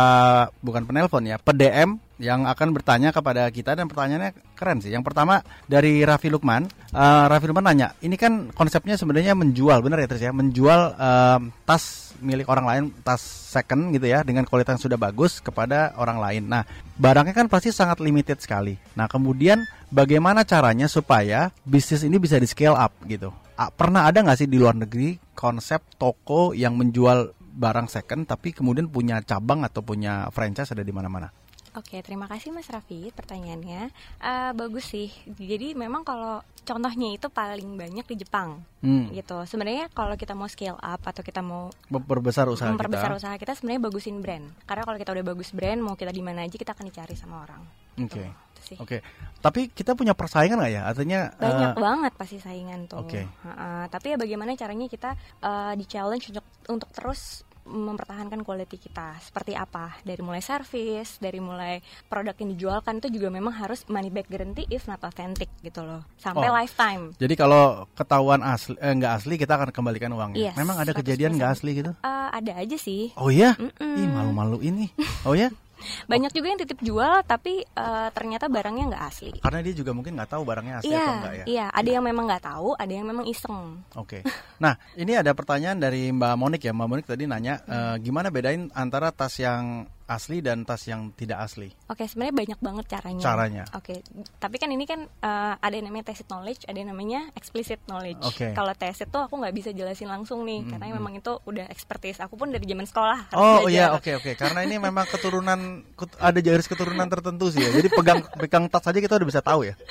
bukan 0.63 0.87
penelpon 0.87 1.27
ya, 1.27 1.35
PDM 1.35 1.99
yang 2.23 2.47
akan 2.47 2.71
bertanya 2.71 3.11
kepada 3.11 3.43
kita 3.51 3.75
dan 3.75 3.91
pertanyaannya 3.91 4.55
keren 4.55 4.79
sih. 4.79 4.95
Yang 4.95 5.11
pertama 5.11 5.43
dari 5.67 6.07
Raffi 6.07 6.31
Lukman, 6.31 6.71
Eh, 6.95 7.25
Raffi 7.27 7.51
Lukman 7.51 7.67
nanya, 7.67 7.91
ini 7.99 8.15
kan 8.15 8.47
konsepnya 8.55 8.95
sebenarnya 8.95 9.35
menjual, 9.35 9.83
benar 9.83 9.99
ya 9.99 10.07
Tris 10.07 10.23
ya, 10.23 10.31
menjual 10.31 10.95
em, 10.95 11.51
tas 11.67 12.06
milik 12.19 12.49
orang 12.49 12.65
lain, 12.65 12.83
tas 13.05 13.21
second 13.21 13.93
gitu 13.93 14.09
ya 14.09 14.21
dengan 14.21 14.43
kualitas 14.43 14.77
yang 14.77 14.83
sudah 14.89 14.99
bagus 14.99 15.39
kepada 15.39 15.95
orang 15.97 16.17
lain. 16.17 16.43
Nah, 16.49 16.63
barangnya 16.97 17.33
kan 17.33 17.47
pasti 17.47 17.69
sangat 17.69 18.01
limited 18.01 18.37
sekali. 18.41 18.77
Nah, 18.97 19.05
kemudian 19.05 19.63
bagaimana 19.89 20.43
caranya 20.43 20.85
supaya 20.89 21.49
bisnis 21.63 22.03
ini 22.03 22.17
bisa 22.17 22.37
di 22.37 22.47
scale 22.49 22.77
up 22.77 22.93
gitu? 23.07 23.29
Pernah 23.57 24.05
ada 24.05 24.21
nggak 24.21 24.37
sih 24.37 24.49
di 24.49 24.61
luar 24.61 24.77
negeri 24.77 25.17
konsep 25.33 25.81
toko 25.97 26.53
yang 26.53 26.77
menjual 26.77 27.33
barang 27.57 27.89
second 27.89 28.29
tapi 28.29 28.53
kemudian 28.53 28.85
punya 28.85 29.17
cabang 29.25 29.65
atau 29.65 29.81
punya 29.81 30.29
franchise 30.29 30.69
ada 30.69 30.85
di 30.85 30.93
mana-mana? 30.93 31.33
Oke, 31.77 32.01
terima 32.01 32.25
kasih 32.25 32.49
Mas 32.49 32.65
Raffi 32.65 33.13
pertanyaannya. 33.13 33.93
Eh, 34.17 34.51
bagus 34.51 34.89
sih. 34.89 35.07
Jadi 35.29 35.71
memang 35.71 36.01
kalau 36.01 36.41
contohnya 36.59 37.13
itu 37.13 37.29
paling 37.29 37.77
banyak 37.77 38.01
di 38.03 38.15
Jepang, 38.17 38.65
Hmm. 38.79 39.07
gitu. 39.09 39.45
Sebenarnya 39.45 39.87
kalau 39.89 40.13
kita 40.13 40.33
mau 40.33 40.45
scale 40.45 40.73
up 40.75 40.99
atau 40.99 41.21
kita 41.21 41.39
mau 41.39 41.69
Memperbesar 41.87 42.45
usaha 42.47 42.65
memperbesar 42.67 43.07
kita. 43.07 43.19
usaha 43.19 43.35
kita, 43.35 43.53
sebenarnya 43.53 43.81
bagusin 43.83 44.19
brand. 44.19 44.49
Karena 44.65 44.83
kalau 44.83 44.97
kita 44.97 45.13
udah 45.13 45.25
bagus 45.27 45.49
brand, 45.51 45.79
mau 45.79 45.93
kita 45.93 46.09
di 46.09 46.19
mana 46.19 46.43
aja 46.43 46.53
kita 46.53 46.73
akan 46.73 46.85
dicari 46.85 47.13
sama 47.13 47.45
orang. 47.45 47.61
Oke. 47.97 48.21
Tuh, 48.21 48.29
itu 48.51 48.61
sih. 48.65 48.77
Oke. 48.77 48.97
Tapi 49.37 49.69
kita 49.69 49.93
punya 49.93 50.11
persaingan 50.11 50.57
nggak 50.57 50.71
ya? 50.71 50.81
Artinya 50.83 51.19
Banyak 51.31 51.71
eh, 51.71 51.79
banget 51.79 52.11
pasti 52.13 52.37
saingan 52.37 52.85
tuh. 52.85 52.99
Oke. 52.99 53.21
Ha-ha. 53.43 53.85
tapi 53.87 54.11
ya 54.11 54.17
bagaimana 54.17 54.53
caranya 54.53 54.85
kita 54.85 55.13
eh, 55.39 55.73
di 55.77 55.85
challenge 55.85 56.29
untuk 56.31 56.45
untuk 56.67 56.89
terus 56.91 57.45
mempertahankan 57.67 58.41
quality 58.41 58.79
kita 58.79 59.19
seperti 59.19 59.53
apa 59.53 59.99
dari 60.01 60.19
mulai 60.19 60.39
service 60.39 61.17
dari 61.17 61.37
mulai 61.37 61.77
produk 62.05 62.33
yang 62.33 62.49
dijualkan 62.51 62.97
itu 62.97 63.11
juga 63.11 63.27
memang 63.29 63.53
harus 63.53 63.83
money 63.85 64.07
back 64.07 64.25
guarantee 64.25 64.65
if 64.67 64.85
not 64.85 64.99
authentic 65.01 65.51
gitu 65.59 65.81
loh 65.81 66.01
sampai 66.15 66.45
Oh. 66.45 66.55
lifetime 66.55 67.11
Jadi 67.15 67.35
kalau 67.35 67.63
ketahuan 67.91 68.39
asli 68.41 68.73
eh, 68.77 68.89
nggak 68.89 69.13
asli 69.13 69.35
kita 69.35 69.53
akan 69.53 69.69
kembalikan 69.69 70.09
uangnya. 70.09 70.39
Yes, 70.41 70.55
Memang 70.55 70.77
ada 70.77 70.91
100%. 70.91 70.97
kejadian 70.97 71.31
nggak 71.35 71.51
asli 71.51 71.71
gitu? 71.75 71.91
Eh, 71.93 72.29
ada 72.31 72.51
aja 72.55 72.77
sih 72.77 73.11
Oh 73.13 73.27
iya? 73.27 73.53
Mm-mm. 73.53 73.95
Ih 73.95 74.07
malu-malu 74.07 74.57
ini. 74.61 74.87
Oh 75.21 75.33
ya? 75.33 75.51
banyak 76.07 76.31
juga 76.33 76.47
yang 76.51 76.59
titip 76.59 76.79
jual 76.81 77.23
tapi 77.23 77.63
eh, 77.63 78.07
ternyata 78.13 78.47
barangnya 78.47 78.85
nggak 78.95 79.03
asli 79.07 79.31
Karena 79.41 79.59
dia 79.61 79.73
juga 79.73 79.91
mungkin 79.93 80.15
nggak 80.17 80.31
tahu 80.31 80.43
barangnya 80.45 80.75
asli 80.81 80.91
iya 80.91 81.03
atau 81.03 81.15
enggak 81.19 81.33
ya. 81.33 81.45
iya 81.45 81.65
ada 81.71 81.89
yang 81.89 82.03
memang 82.05 82.25
nggak 82.27 82.43
tahu 82.45 82.69
ada 82.77 82.91
yang 82.93 83.05
memang 83.07 83.25
iseng 83.27 83.81
Oke. 83.97 84.21
Nah, 84.63 84.73
ini 84.97 85.13
ada 85.17 85.33
pertanyaan 85.33 85.77
dari 85.77 86.09
Mbak 86.13 86.33
Monik 86.37 86.61
ya. 86.65 86.73
Mbak 86.73 86.87
Monik 86.89 87.05
tadi 87.09 87.25
nanya 87.25 87.61
eh, 87.65 87.95
gimana 88.01 88.29
bedain 88.29 88.69
antara 88.73 89.09
tas 89.13 89.33
yang 89.37 89.85
asli 90.07 90.39
dan 90.39 90.63
tas 90.63 90.87
yang 90.87 91.11
tidak 91.13 91.43
asli? 91.43 91.67
Oke, 91.91 92.07
sebenarnya 92.07 92.35
banyak 92.35 92.59
banget 92.63 92.85
caranya. 92.87 93.23
Caranya. 93.23 93.63
Oke, 93.75 93.99
tapi 94.39 94.55
kan 94.55 94.71
ini 94.71 94.87
kan 94.87 95.03
eh, 95.03 95.53
ada 95.59 95.75
yang 95.75 95.91
namanya 95.91 96.15
tacit 96.15 96.25
knowledge, 96.31 96.63
ada 96.63 96.79
yang 96.79 96.89
namanya 96.89 97.27
explicit 97.35 97.83
knowledge. 97.85 98.23
Oke. 98.23 98.55
Kalau 98.55 98.71
tacit 98.71 99.11
tuh 99.11 99.27
aku 99.27 99.35
nggak 99.35 99.51
bisa 99.51 99.69
jelasin 99.75 100.07
langsung 100.07 100.47
nih, 100.47 100.63
karena 100.63 100.95
memang 100.95 101.19
itu 101.19 101.35
udah 101.43 101.67
expertise. 101.67 102.23
Aku 102.23 102.39
pun 102.39 102.49
dari 102.49 102.63
zaman 102.63 102.87
sekolah. 102.87 103.19
harus 103.29 103.37
Oh 103.37 103.67
iya, 103.67 103.91
oke 103.91 104.15
oke. 104.17 104.31
Karena 104.39 104.63
ini 104.63 104.79
memang 104.79 105.03
keturunan 105.05 105.83
ada 106.17 106.39
garis 106.39 106.71
keturunan 106.71 107.07
tertentu 107.11 107.51
sih 107.51 107.61
ya. 107.61 107.69
Jadi 107.75 107.91
pegang 107.91 108.23
pegang 108.39 108.65
tas 108.71 108.87
aja 108.87 108.97
kita 108.97 109.19
udah 109.19 109.27
bisa 109.27 109.43
tahu 109.43 109.67
ya. 109.67 109.75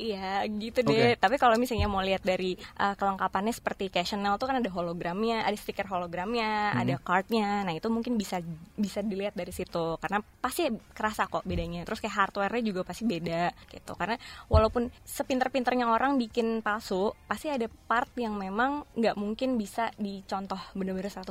Iya, 0.00 0.48
gitu 0.48 0.80
deh. 0.80 1.12
Tapi 1.20 1.36
kalau 1.36 1.60
misalnya 1.60 1.84
mau 1.84 2.00
lihat 2.00 2.24
dari 2.24 2.56
eh, 2.56 2.94
kelengkapannya 2.96 3.52
seperti 3.52 3.92
cash 3.92 4.16
Chanel 4.16 4.40
tuh 4.40 4.48
kan 4.48 4.56
ada 4.56 4.70
hologramnya, 4.72 5.44
ada 5.44 5.52
stiker 5.52 5.84
hologramnya, 5.84 6.72
Hmm. 6.72 6.80
ada 6.80 6.94
cardnya. 7.04 7.60
Nah 7.68 7.76
itu 7.76 7.84
mungkin 7.92 8.16
bisa 8.16 8.40
bisa 8.80 9.04
dilihat 9.04 9.36
dari 9.36 9.52
situ, 9.60 9.96
karena 9.96 10.18
pasti 10.36 10.66
kerasa 10.90 11.26
kok 11.26 11.44
bedanya. 11.44 11.82
Terus 11.82 11.98
kayak 11.98 12.16
hardware-nya 12.16 12.62
juga 12.62 12.80
pasti 12.82 13.04
beda 13.04 13.52
gitu. 13.68 13.92
Karena 13.92 14.16
walaupun 14.46 14.88
sepinter-pinternya 15.00 15.86
orang 15.86 16.16
bikin 16.16 16.60
palsu, 16.60 17.12
pasti 17.24 17.46
ada 17.46 17.68
part 17.68 18.08
yang 18.14 18.34
memang 18.34 18.82
nggak 18.92 19.14
mungkin 19.14 19.54
bisa 19.54 19.92
dicontoh 19.94 20.58
bener-bener 20.72 21.06
100% 21.06 21.26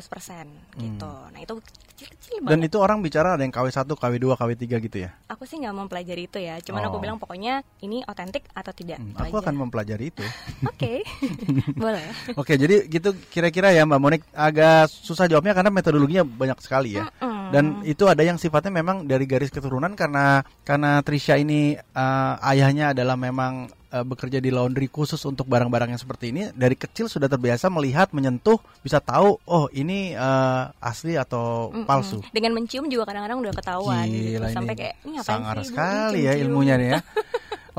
gitu. 0.75 1.11
Nah 1.27 1.39
itu 1.39 1.53
kecil-kecil 1.89 2.35
banget. 2.39 2.51
Dan 2.51 2.59
itu 2.63 2.77
orang 2.77 2.99
bicara 2.99 3.33
ada 3.33 3.41
yang 3.41 3.51
KW1, 3.51 3.83
KW2, 3.87 4.25
KW3 4.31 4.63
gitu 4.79 4.97
ya. 4.99 5.09
Aku 5.27 5.43
sih 5.43 5.57
nggak 5.57 5.75
mempelajari 5.75 6.23
itu 6.25 6.37
ya. 6.37 6.57
Cuman 6.59 6.81
aku 6.83 6.95
Oh. 6.95 7.01
bilang 7.01 7.15
pokoknya 7.15 7.53
ini 7.79 8.03
otentik 8.03 8.43
atau 8.51 8.71
tidak. 8.71 8.97
Hmm, 8.97 9.15
aku 9.15 9.35
aja. 9.35 9.43
akan 9.43 9.55
mempelajari 9.57 10.05
itu. 10.07 10.25
Oke, 10.69 11.03
boleh. 11.75 12.03
Oke, 12.35 12.53
jadi 12.55 12.85
gitu 12.85 13.11
kira-kira 13.29 13.69
ya 13.69 13.83
Mbak 13.83 13.99
Monik 13.99 14.21
agak 14.31 14.87
susah 14.87 15.25
jawabnya 15.25 15.51
karena 15.51 15.69
metodologinya 15.69 16.23
banyak 16.23 16.59
sekali 16.59 16.95
ya. 16.95 17.07
Mm-mm. 17.07 17.28
Dan 17.49 17.81
itu 17.81 18.05
ada 18.05 18.21
yang 18.21 18.37
sifatnya 18.37 18.69
memang 18.69 19.09
dari 19.09 19.25
garis 19.25 19.49
keturunan 19.49 19.97
karena 19.97 20.45
karena 20.61 21.01
Trisha 21.01 21.33
ini 21.33 21.73
eh, 21.73 22.33
ayahnya 22.45 22.93
adalah 22.93 23.17
memang 23.17 23.65
eh, 23.89 24.05
bekerja 24.05 24.37
di 24.37 24.53
laundry 24.53 24.85
khusus 24.85 25.17
untuk 25.25 25.49
barang-barang 25.49 25.97
yang 25.97 26.01
seperti 26.01 26.29
ini 26.29 26.53
dari 26.53 26.77
kecil 26.77 27.09
sudah 27.09 27.25
terbiasa 27.25 27.73
melihat 27.73 28.13
menyentuh 28.13 28.61
bisa 28.85 29.01
tahu 29.01 29.41
oh 29.49 29.65
ini 29.73 30.13
eh, 30.13 30.63
asli 30.77 31.17
atau 31.17 31.73
Mm-mm. 31.73 31.89
palsu. 31.89 32.21
Dengan 32.29 32.53
mencium 32.53 32.85
juga 32.85 33.09
kadang-kadang 33.09 33.41
udah 33.41 33.53
ketahuan 33.57 34.05
gitu. 34.05 34.37
Gila 34.37 34.47
Sampai 34.53 34.73
ini 34.77 34.79
kayak 34.85 34.95
ini 35.09 35.15
sangar 35.25 35.55
sih, 35.65 35.73
sekali 35.73 36.19
ya 36.29 36.37
Cium-cium." 36.37 36.45
ilmunya 36.53 36.75
nih 36.77 36.89
ya. 36.93 36.99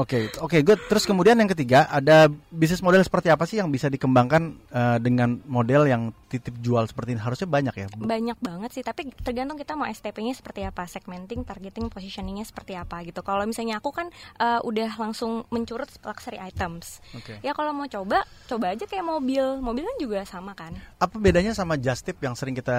Oke, 0.00 0.32
oke, 0.40 0.64
good. 0.64 0.80
Terus 0.88 1.04
kemudian 1.04 1.36
yang 1.36 1.50
ketiga 1.52 1.84
ada 1.92 2.32
bisnis 2.48 2.80
model 2.80 3.04
seperti 3.04 3.28
apa 3.28 3.44
sih 3.44 3.60
yang 3.60 3.68
bisa 3.68 3.92
dikembangkan 3.92 4.56
eh, 4.72 4.98
dengan 5.04 5.36
model 5.44 5.84
yang 5.84 6.08
titip 6.32 6.56
jual 6.64 6.88
seperti 6.88 7.12
ini? 7.12 7.20
Harusnya 7.20 7.44
banyak 7.44 7.74
ya. 7.76 7.86
Banyak 8.00 8.38
banget 8.40 8.70
sih, 8.72 8.80
tapi 8.80 9.12
tergantung 9.20 9.60
kita 9.60 9.76
mau 9.76 9.84
STP-nya 9.84 10.32
seperti 10.32 10.64
apa, 10.64 10.88
segmenting, 10.88 11.44
targeting, 11.44 11.92
positioningnya 11.92 12.48
seperti 12.48 12.80
apa 12.80 13.04
gitu. 13.04 13.20
Kalau 13.20 13.44
misalnya 13.44 13.76
aku 13.76 13.92
kan 13.92 14.08
eh, 14.40 14.60
udah 14.64 14.96
langsung 14.96 15.44
mencurut 15.52 15.92
luxury 16.00 16.40
items. 16.40 17.04
Oke. 17.12 17.36
Ya 17.44 17.52
kalau 17.52 17.76
mau 17.76 17.84
coba, 17.84 18.24
coba 18.48 18.72
aja 18.72 18.88
kayak 18.88 19.04
mobil. 19.04 19.60
Mobil 19.60 19.84
kan 19.84 19.96
juga 20.00 20.24
sama 20.24 20.56
kan. 20.56 20.72
Apa 20.96 21.20
bedanya 21.20 21.52
sama 21.52 21.76
just 21.76 22.08
tip 22.08 22.16
yang 22.24 22.32
sering 22.32 22.56
kita 22.56 22.78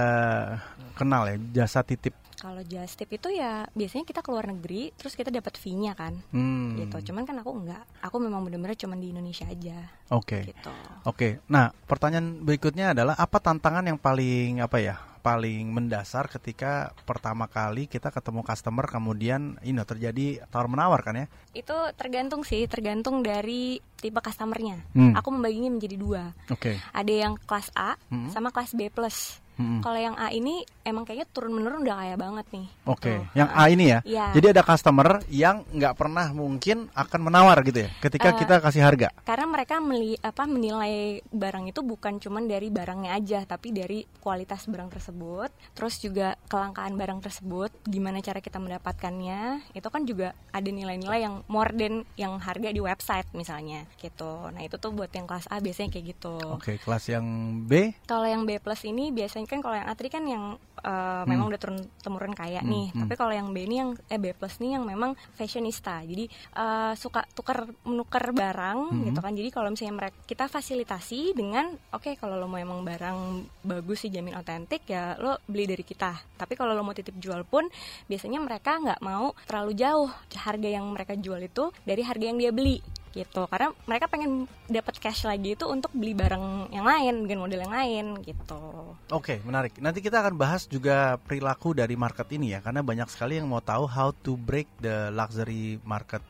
kenal 0.98 1.30
ya, 1.30 1.38
jasa 1.62 1.86
titip? 1.86 2.18
Kalau 2.42 2.66
just 2.66 2.98
tip 2.98 3.14
itu 3.14 3.30
ya 3.30 3.70
biasanya 3.70 4.02
kita 4.02 4.26
keluar 4.26 4.50
negeri, 4.50 4.90
terus 4.98 5.14
kita 5.14 5.30
dapat 5.30 5.62
fee-nya 5.62 5.94
kan. 5.94 6.18
Hmm. 6.34 6.74
Gitu. 6.74 7.14
Cuman 7.14 7.22
kan 7.22 7.38
aku 7.38 7.54
enggak. 7.54 7.86
Aku 8.02 8.18
memang 8.18 8.42
bener-bener 8.42 8.74
cuman 8.74 8.98
di 8.98 9.14
Indonesia 9.14 9.46
aja. 9.46 9.78
Oke. 10.10 10.50
Gitu. 10.50 10.74
Oke. 11.06 11.38
Nah, 11.46 11.70
pertanyaan 11.86 12.42
berikutnya 12.42 12.98
adalah 12.98 13.14
apa 13.14 13.38
tantangan 13.38 13.86
yang 13.86 14.02
paling 14.02 14.58
apa 14.58 14.82
ya? 14.82 14.98
paling 15.22 15.70
mendasar 15.70 16.26
ketika 16.28 16.98
pertama 17.06 17.46
kali 17.46 17.86
kita 17.86 18.10
ketemu 18.10 18.42
customer 18.42 18.90
kemudian 18.90 19.62
ini 19.62 19.78
terjadi 19.86 20.42
tawar 20.50 20.66
menawar 20.68 21.06
kan 21.06 21.14
ya? 21.14 21.26
Itu 21.54 21.78
tergantung 21.94 22.42
sih, 22.42 22.66
tergantung 22.66 23.22
dari 23.22 23.78
tipe 24.02 24.18
customernya. 24.18 24.82
Hmm. 24.98 25.14
Aku 25.14 25.30
membaginya 25.30 25.70
menjadi 25.70 25.96
dua. 25.96 26.34
Oke. 26.50 26.82
Ada 26.92 27.14
yang 27.14 27.34
kelas 27.38 27.70
A 27.78 27.96
Hmm. 28.10 28.34
sama 28.34 28.50
kelas 28.50 28.74
B 28.74 28.90
plus. 28.90 29.38
Mm-mm. 29.60 29.80
Kalau 29.84 30.00
yang 30.00 30.16
A 30.16 30.32
ini 30.32 30.64
emang 30.82 31.06
kayaknya 31.06 31.28
turun 31.30 31.54
menurun 31.54 31.86
udah 31.86 31.96
kaya 32.02 32.16
banget 32.18 32.46
nih. 32.52 32.68
Oke, 32.88 33.14
Tuh. 33.14 33.22
yang 33.38 33.50
A 33.52 33.70
ini 33.70 33.86
ya. 33.92 34.00
Iya. 34.04 34.26
Jadi 34.34 34.48
ada 34.58 34.64
customer 34.66 35.22
yang 35.30 35.64
nggak 35.72 35.94
pernah 35.98 36.32
mungkin 36.34 36.90
akan 36.94 37.20
menawar 37.22 37.62
gitu 37.66 37.86
ya, 37.86 37.90
ketika 38.02 38.30
Eh, 38.32 38.38
kita 38.42 38.64
kasih 38.64 38.82
harga. 38.82 39.08
Karena 39.28 39.46
mereka 39.46 39.78
meli, 39.84 40.16
apa 40.24 40.48
menilai 40.48 41.20
barang 41.30 41.70
itu 41.70 41.84
bukan 41.84 42.18
cuman 42.18 42.48
dari 42.48 42.72
barangnya 42.72 43.12
aja, 43.16 43.40
tapi 43.46 43.76
dari 43.76 44.08
kualitas 44.24 44.66
barang 44.66 44.90
tersebut, 44.92 45.50
terus 45.76 46.00
juga 46.00 46.40
kelangkaan 46.48 46.96
barang 46.96 47.20
tersebut, 47.22 47.70
gimana 47.86 48.24
cara 48.24 48.40
kita 48.40 48.58
mendapatkannya, 48.58 49.72
itu 49.76 49.88
kan 49.92 50.04
juga 50.08 50.34
ada 50.52 50.70
nilai-nilai 50.70 51.20
yang 51.22 51.44
more 51.52 51.72
than 51.76 52.04
yang 52.18 52.40
harga 52.42 52.72
di 52.72 52.82
website 52.82 53.28
misalnya, 53.34 53.86
gitu. 54.02 54.50
Nah 54.52 54.62
itu 54.66 54.80
tuh 54.82 54.92
buat 54.96 55.12
yang 55.14 55.28
kelas 55.30 55.48
A 55.52 55.60
biasanya 55.62 55.90
kayak 55.94 56.06
gitu. 56.18 56.36
Oke, 56.56 56.78
kelas 56.82 57.10
yang 57.12 57.26
B. 57.66 57.94
Kalau 58.10 58.26
yang 58.26 58.44
B 58.44 58.58
plus 58.58 58.84
ini 58.88 59.14
biasanya 59.14 59.41
kan 59.50 59.60
kalau 59.62 59.76
yang 59.78 59.88
A 59.88 59.94
tadi 59.94 60.10
kan 60.10 60.24
yang 60.26 60.58
uh, 60.84 61.24
memang 61.30 61.48
udah 61.52 61.60
turun 61.62 61.80
temurun 62.02 62.34
kaya 62.34 62.62
nih. 62.66 62.92
hmm. 62.92 63.00
Tapi 63.06 63.14
kalau 63.16 63.34
yang 63.34 63.54
B 63.54 63.66
ini 63.66 63.76
yang 63.82 63.92
eh 64.10 64.18
B 64.18 64.34
plus 64.34 64.58
nih 64.60 64.80
yang 64.80 64.84
memang 64.84 65.14
fashionista. 65.38 66.02
Jadi 66.04 66.26
uh, 66.58 66.94
suka 66.98 67.26
tukar 67.32 67.70
menukar 67.86 68.30
barang 68.34 68.80
Hmm. 68.92 69.08
gitu 69.08 69.20
kan. 69.22 69.34
Jadi 69.34 69.50
kalau 69.54 69.70
misalnya 69.72 69.96
mereka 70.08 70.18
kita 70.26 70.46
fasilitasi 70.50 71.38
dengan 71.38 71.72
oke 71.94 72.18
kalau 72.18 72.36
lo 72.40 72.48
mau 72.50 72.60
emang 72.60 72.82
barang 72.82 73.18
bagus 73.64 74.08
sih 74.08 74.12
jamin 74.12 74.36
otentik 74.36 74.84
ya 74.90 75.16
lo 75.20 75.38
beli 75.46 75.70
dari 75.70 75.86
kita. 75.86 76.18
Tapi 76.36 76.54
kalau 76.58 76.74
lo 76.74 76.82
mau 76.82 76.96
titip 76.96 77.16
jual 77.20 77.46
pun 77.46 77.70
biasanya 78.10 78.42
mereka 78.42 78.82
nggak 78.82 79.02
mau 79.06 79.32
terlalu 79.46 79.78
jauh 79.78 80.10
harga 80.34 80.70
yang 80.70 80.86
mereka 80.90 81.14
jual 81.18 81.40
itu 81.40 81.70
dari 81.86 82.02
harga 82.02 82.26
yang 82.26 82.40
dia 82.42 82.52
beli 82.52 82.82
gitu 83.12 83.48
karena 83.52 83.76
mereka 83.86 84.08
pengen 84.08 84.48
dapat 84.72 84.96
cash 84.98 85.28
lagi 85.28 85.54
itu 85.60 85.68
untuk 85.68 85.92
beli 85.92 86.16
barang 86.16 86.72
yang 86.72 86.88
lain 86.88 87.28
dengan 87.28 87.44
model 87.44 87.62
yang 87.64 87.76
lain 87.76 88.06
gitu 88.24 88.92
Oke, 89.12 89.44
menarik. 89.44 89.76
Nanti 89.84 90.00
kita 90.00 90.24
akan 90.24 90.40
bahas 90.40 90.64
juga 90.72 91.20
perilaku 91.20 91.76
dari 91.76 92.00
market 92.00 92.32
ini 92.32 92.56
ya, 92.56 92.64
karena 92.64 92.80
banyak 92.80 93.12
sekali 93.12 93.36
yang 93.36 93.52
mau 93.52 93.60
tahu 93.60 93.84
how 93.84 94.16
to 94.24 94.40
break 94.40 94.72
the 94.80 95.12
luxury 95.12 95.76
market 95.84 96.24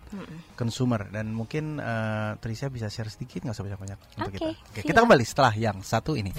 consumer 0.57 1.05
dan 1.13 1.29
mungkin 1.29 1.77
eh, 1.77 2.41
Trisha 2.41 2.73
bisa 2.73 2.89
share 2.89 3.13
sedikit 3.13 3.45
nggak 3.45 3.53
usah 3.53 3.65
banyak-banyak 3.69 4.00
untuk 4.17 4.33
Oke, 4.33 4.38
kita. 4.41 4.50
Oke, 4.50 4.79
siap. 4.81 4.88
kita 4.89 5.00
kembali 5.05 5.25
setelah 5.29 5.53
yang 5.53 5.77
satu 5.85 6.17
ini. 6.17 6.33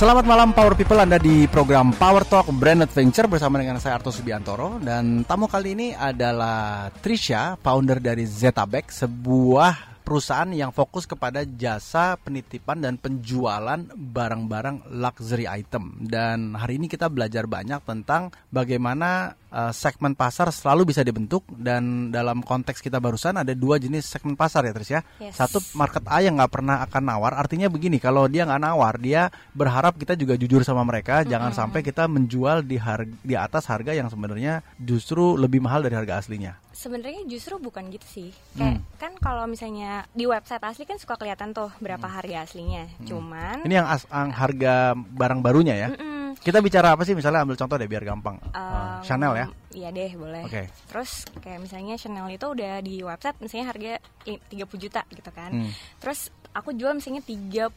Selamat 0.00 0.24
malam 0.24 0.56
Power 0.56 0.72
People. 0.80 0.96
Anda 0.96 1.20
di 1.20 1.44
program 1.52 1.92
Power 1.92 2.24
Talk 2.24 2.48
Brand 2.56 2.88
Adventure 2.88 3.28
bersama 3.28 3.60
dengan 3.60 3.76
saya 3.76 4.00
Arto 4.00 4.08
Subiantoro. 4.08 4.80
Dan 4.80 5.28
tamu 5.28 5.44
kali 5.44 5.76
ini 5.76 5.88
adalah 5.92 6.88
Trisha, 7.04 7.60
founder 7.60 8.00
dari 8.00 8.24
Zetabek, 8.24 8.88
sebuah 8.88 9.89
perusahaan 10.10 10.50
yang 10.50 10.74
fokus 10.74 11.06
kepada 11.06 11.46
jasa 11.46 12.18
penitipan 12.18 12.82
dan 12.82 12.98
penjualan 12.98 13.78
barang-barang 13.94 14.90
luxury 14.90 15.46
item. 15.46 16.02
Dan 16.02 16.58
hari 16.58 16.82
ini 16.82 16.90
kita 16.90 17.06
belajar 17.06 17.46
banyak 17.46 17.78
tentang 17.86 18.34
bagaimana 18.50 19.38
uh, 19.54 19.70
segmen 19.70 20.18
pasar 20.18 20.50
selalu 20.50 20.90
bisa 20.90 21.06
dibentuk 21.06 21.46
dan 21.54 22.10
dalam 22.10 22.42
konteks 22.42 22.82
kita 22.82 22.98
barusan 22.98 23.38
ada 23.38 23.54
dua 23.54 23.78
jenis 23.78 24.02
segmen 24.02 24.34
pasar 24.34 24.66
ya 24.66 24.74
Tris 24.74 24.90
ya. 24.90 25.06
Yes. 25.22 25.38
Satu 25.38 25.62
market 25.78 26.02
A 26.10 26.18
yang 26.18 26.42
nggak 26.42 26.58
pernah 26.58 26.82
akan 26.82 27.02
nawar, 27.06 27.38
artinya 27.38 27.70
begini 27.70 28.02
kalau 28.02 28.26
dia 28.26 28.42
nggak 28.42 28.62
nawar 28.66 28.98
dia 28.98 29.30
berharap 29.54 29.94
kita 29.94 30.18
juga 30.18 30.34
jujur 30.34 30.66
sama 30.66 30.82
mereka, 30.82 31.22
jangan 31.22 31.54
sampai 31.54 31.86
kita 31.86 32.10
menjual 32.10 32.66
di 32.66 32.82
harga 32.82 33.14
di 33.22 33.38
atas 33.38 33.70
harga 33.70 33.94
yang 33.94 34.10
sebenarnya 34.10 34.66
justru 34.74 35.38
lebih 35.38 35.62
mahal 35.62 35.86
dari 35.86 35.94
harga 35.94 36.18
aslinya. 36.18 36.58
Sebenarnya 36.80 37.28
justru 37.28 37.60
bukan 37.60 37.92
gitu 37.92 38.06
sih. 38.08 38.28
Kayak 38.56 38.80
kan 38.96 39.12
kalau 39.16 39.44
misalnya 39.44 40.08
di 40.10 40.24
website 40.24 40.64
asli 40.64 40.82
kan 40.82 40.96
suka 40.96 41.14
kelihatan 41.14 41.52
tuh 41.52 41.68
berapa 41.76 42.02
harga 42.02 42.40
aslinya. 42.42 42.88
Cuman 43.04 43.60
Ini 43.62 43.74
yang, 43.76 43.86
as- 43.86 44.08
yang 44.08 44.32
harga 44.32 44.74
barang 44.96 45.40
barunya 45.40 45.76
ya. 45.76 45.88
mm-mm, 45.92 46.40
Kita 46.40 46.58
bicara 46.58 46.96
apa 46.96 47.04
sih? 47.04 47.12
Misalnya 47.12 47.44
ambil 47.44 47.54
contoh 47.54 47.76
deh 47.76 47.84
biar 47.84 48.00
gampang. 48.00 48.40
Uh, 48.48 48.56
um, 48.56 49.04
Chanel 49.04 49.32
ya. 49.34 49.46
Iya 49.70 49.88
deh 49.90 50.10
boleh. 50.14 50.48
Oke. 50.48 50.72
Terus 50.88 51.10
kayak 51.36 51.60
misalnya 51.60 51.94
Chanel 51.94 52.26
itu 52.26 52.46
udah 52.48 52.80
di 52.80 53.04
website 53.04 53.36
misalnya 53.38 53.66
harga 53.68 53.92
i- 54.24 54.40
30 54.48 54.80
juta 54.80 55.04
gitu 55.06 55.30
kan. 55.30 55.52
Hmm. 55.52 55.68
Terus 56.00 56.32
aku 56.50 56.72
jual 56.72 56.96
misalnya 56.96 57.20
32 57.20 57.76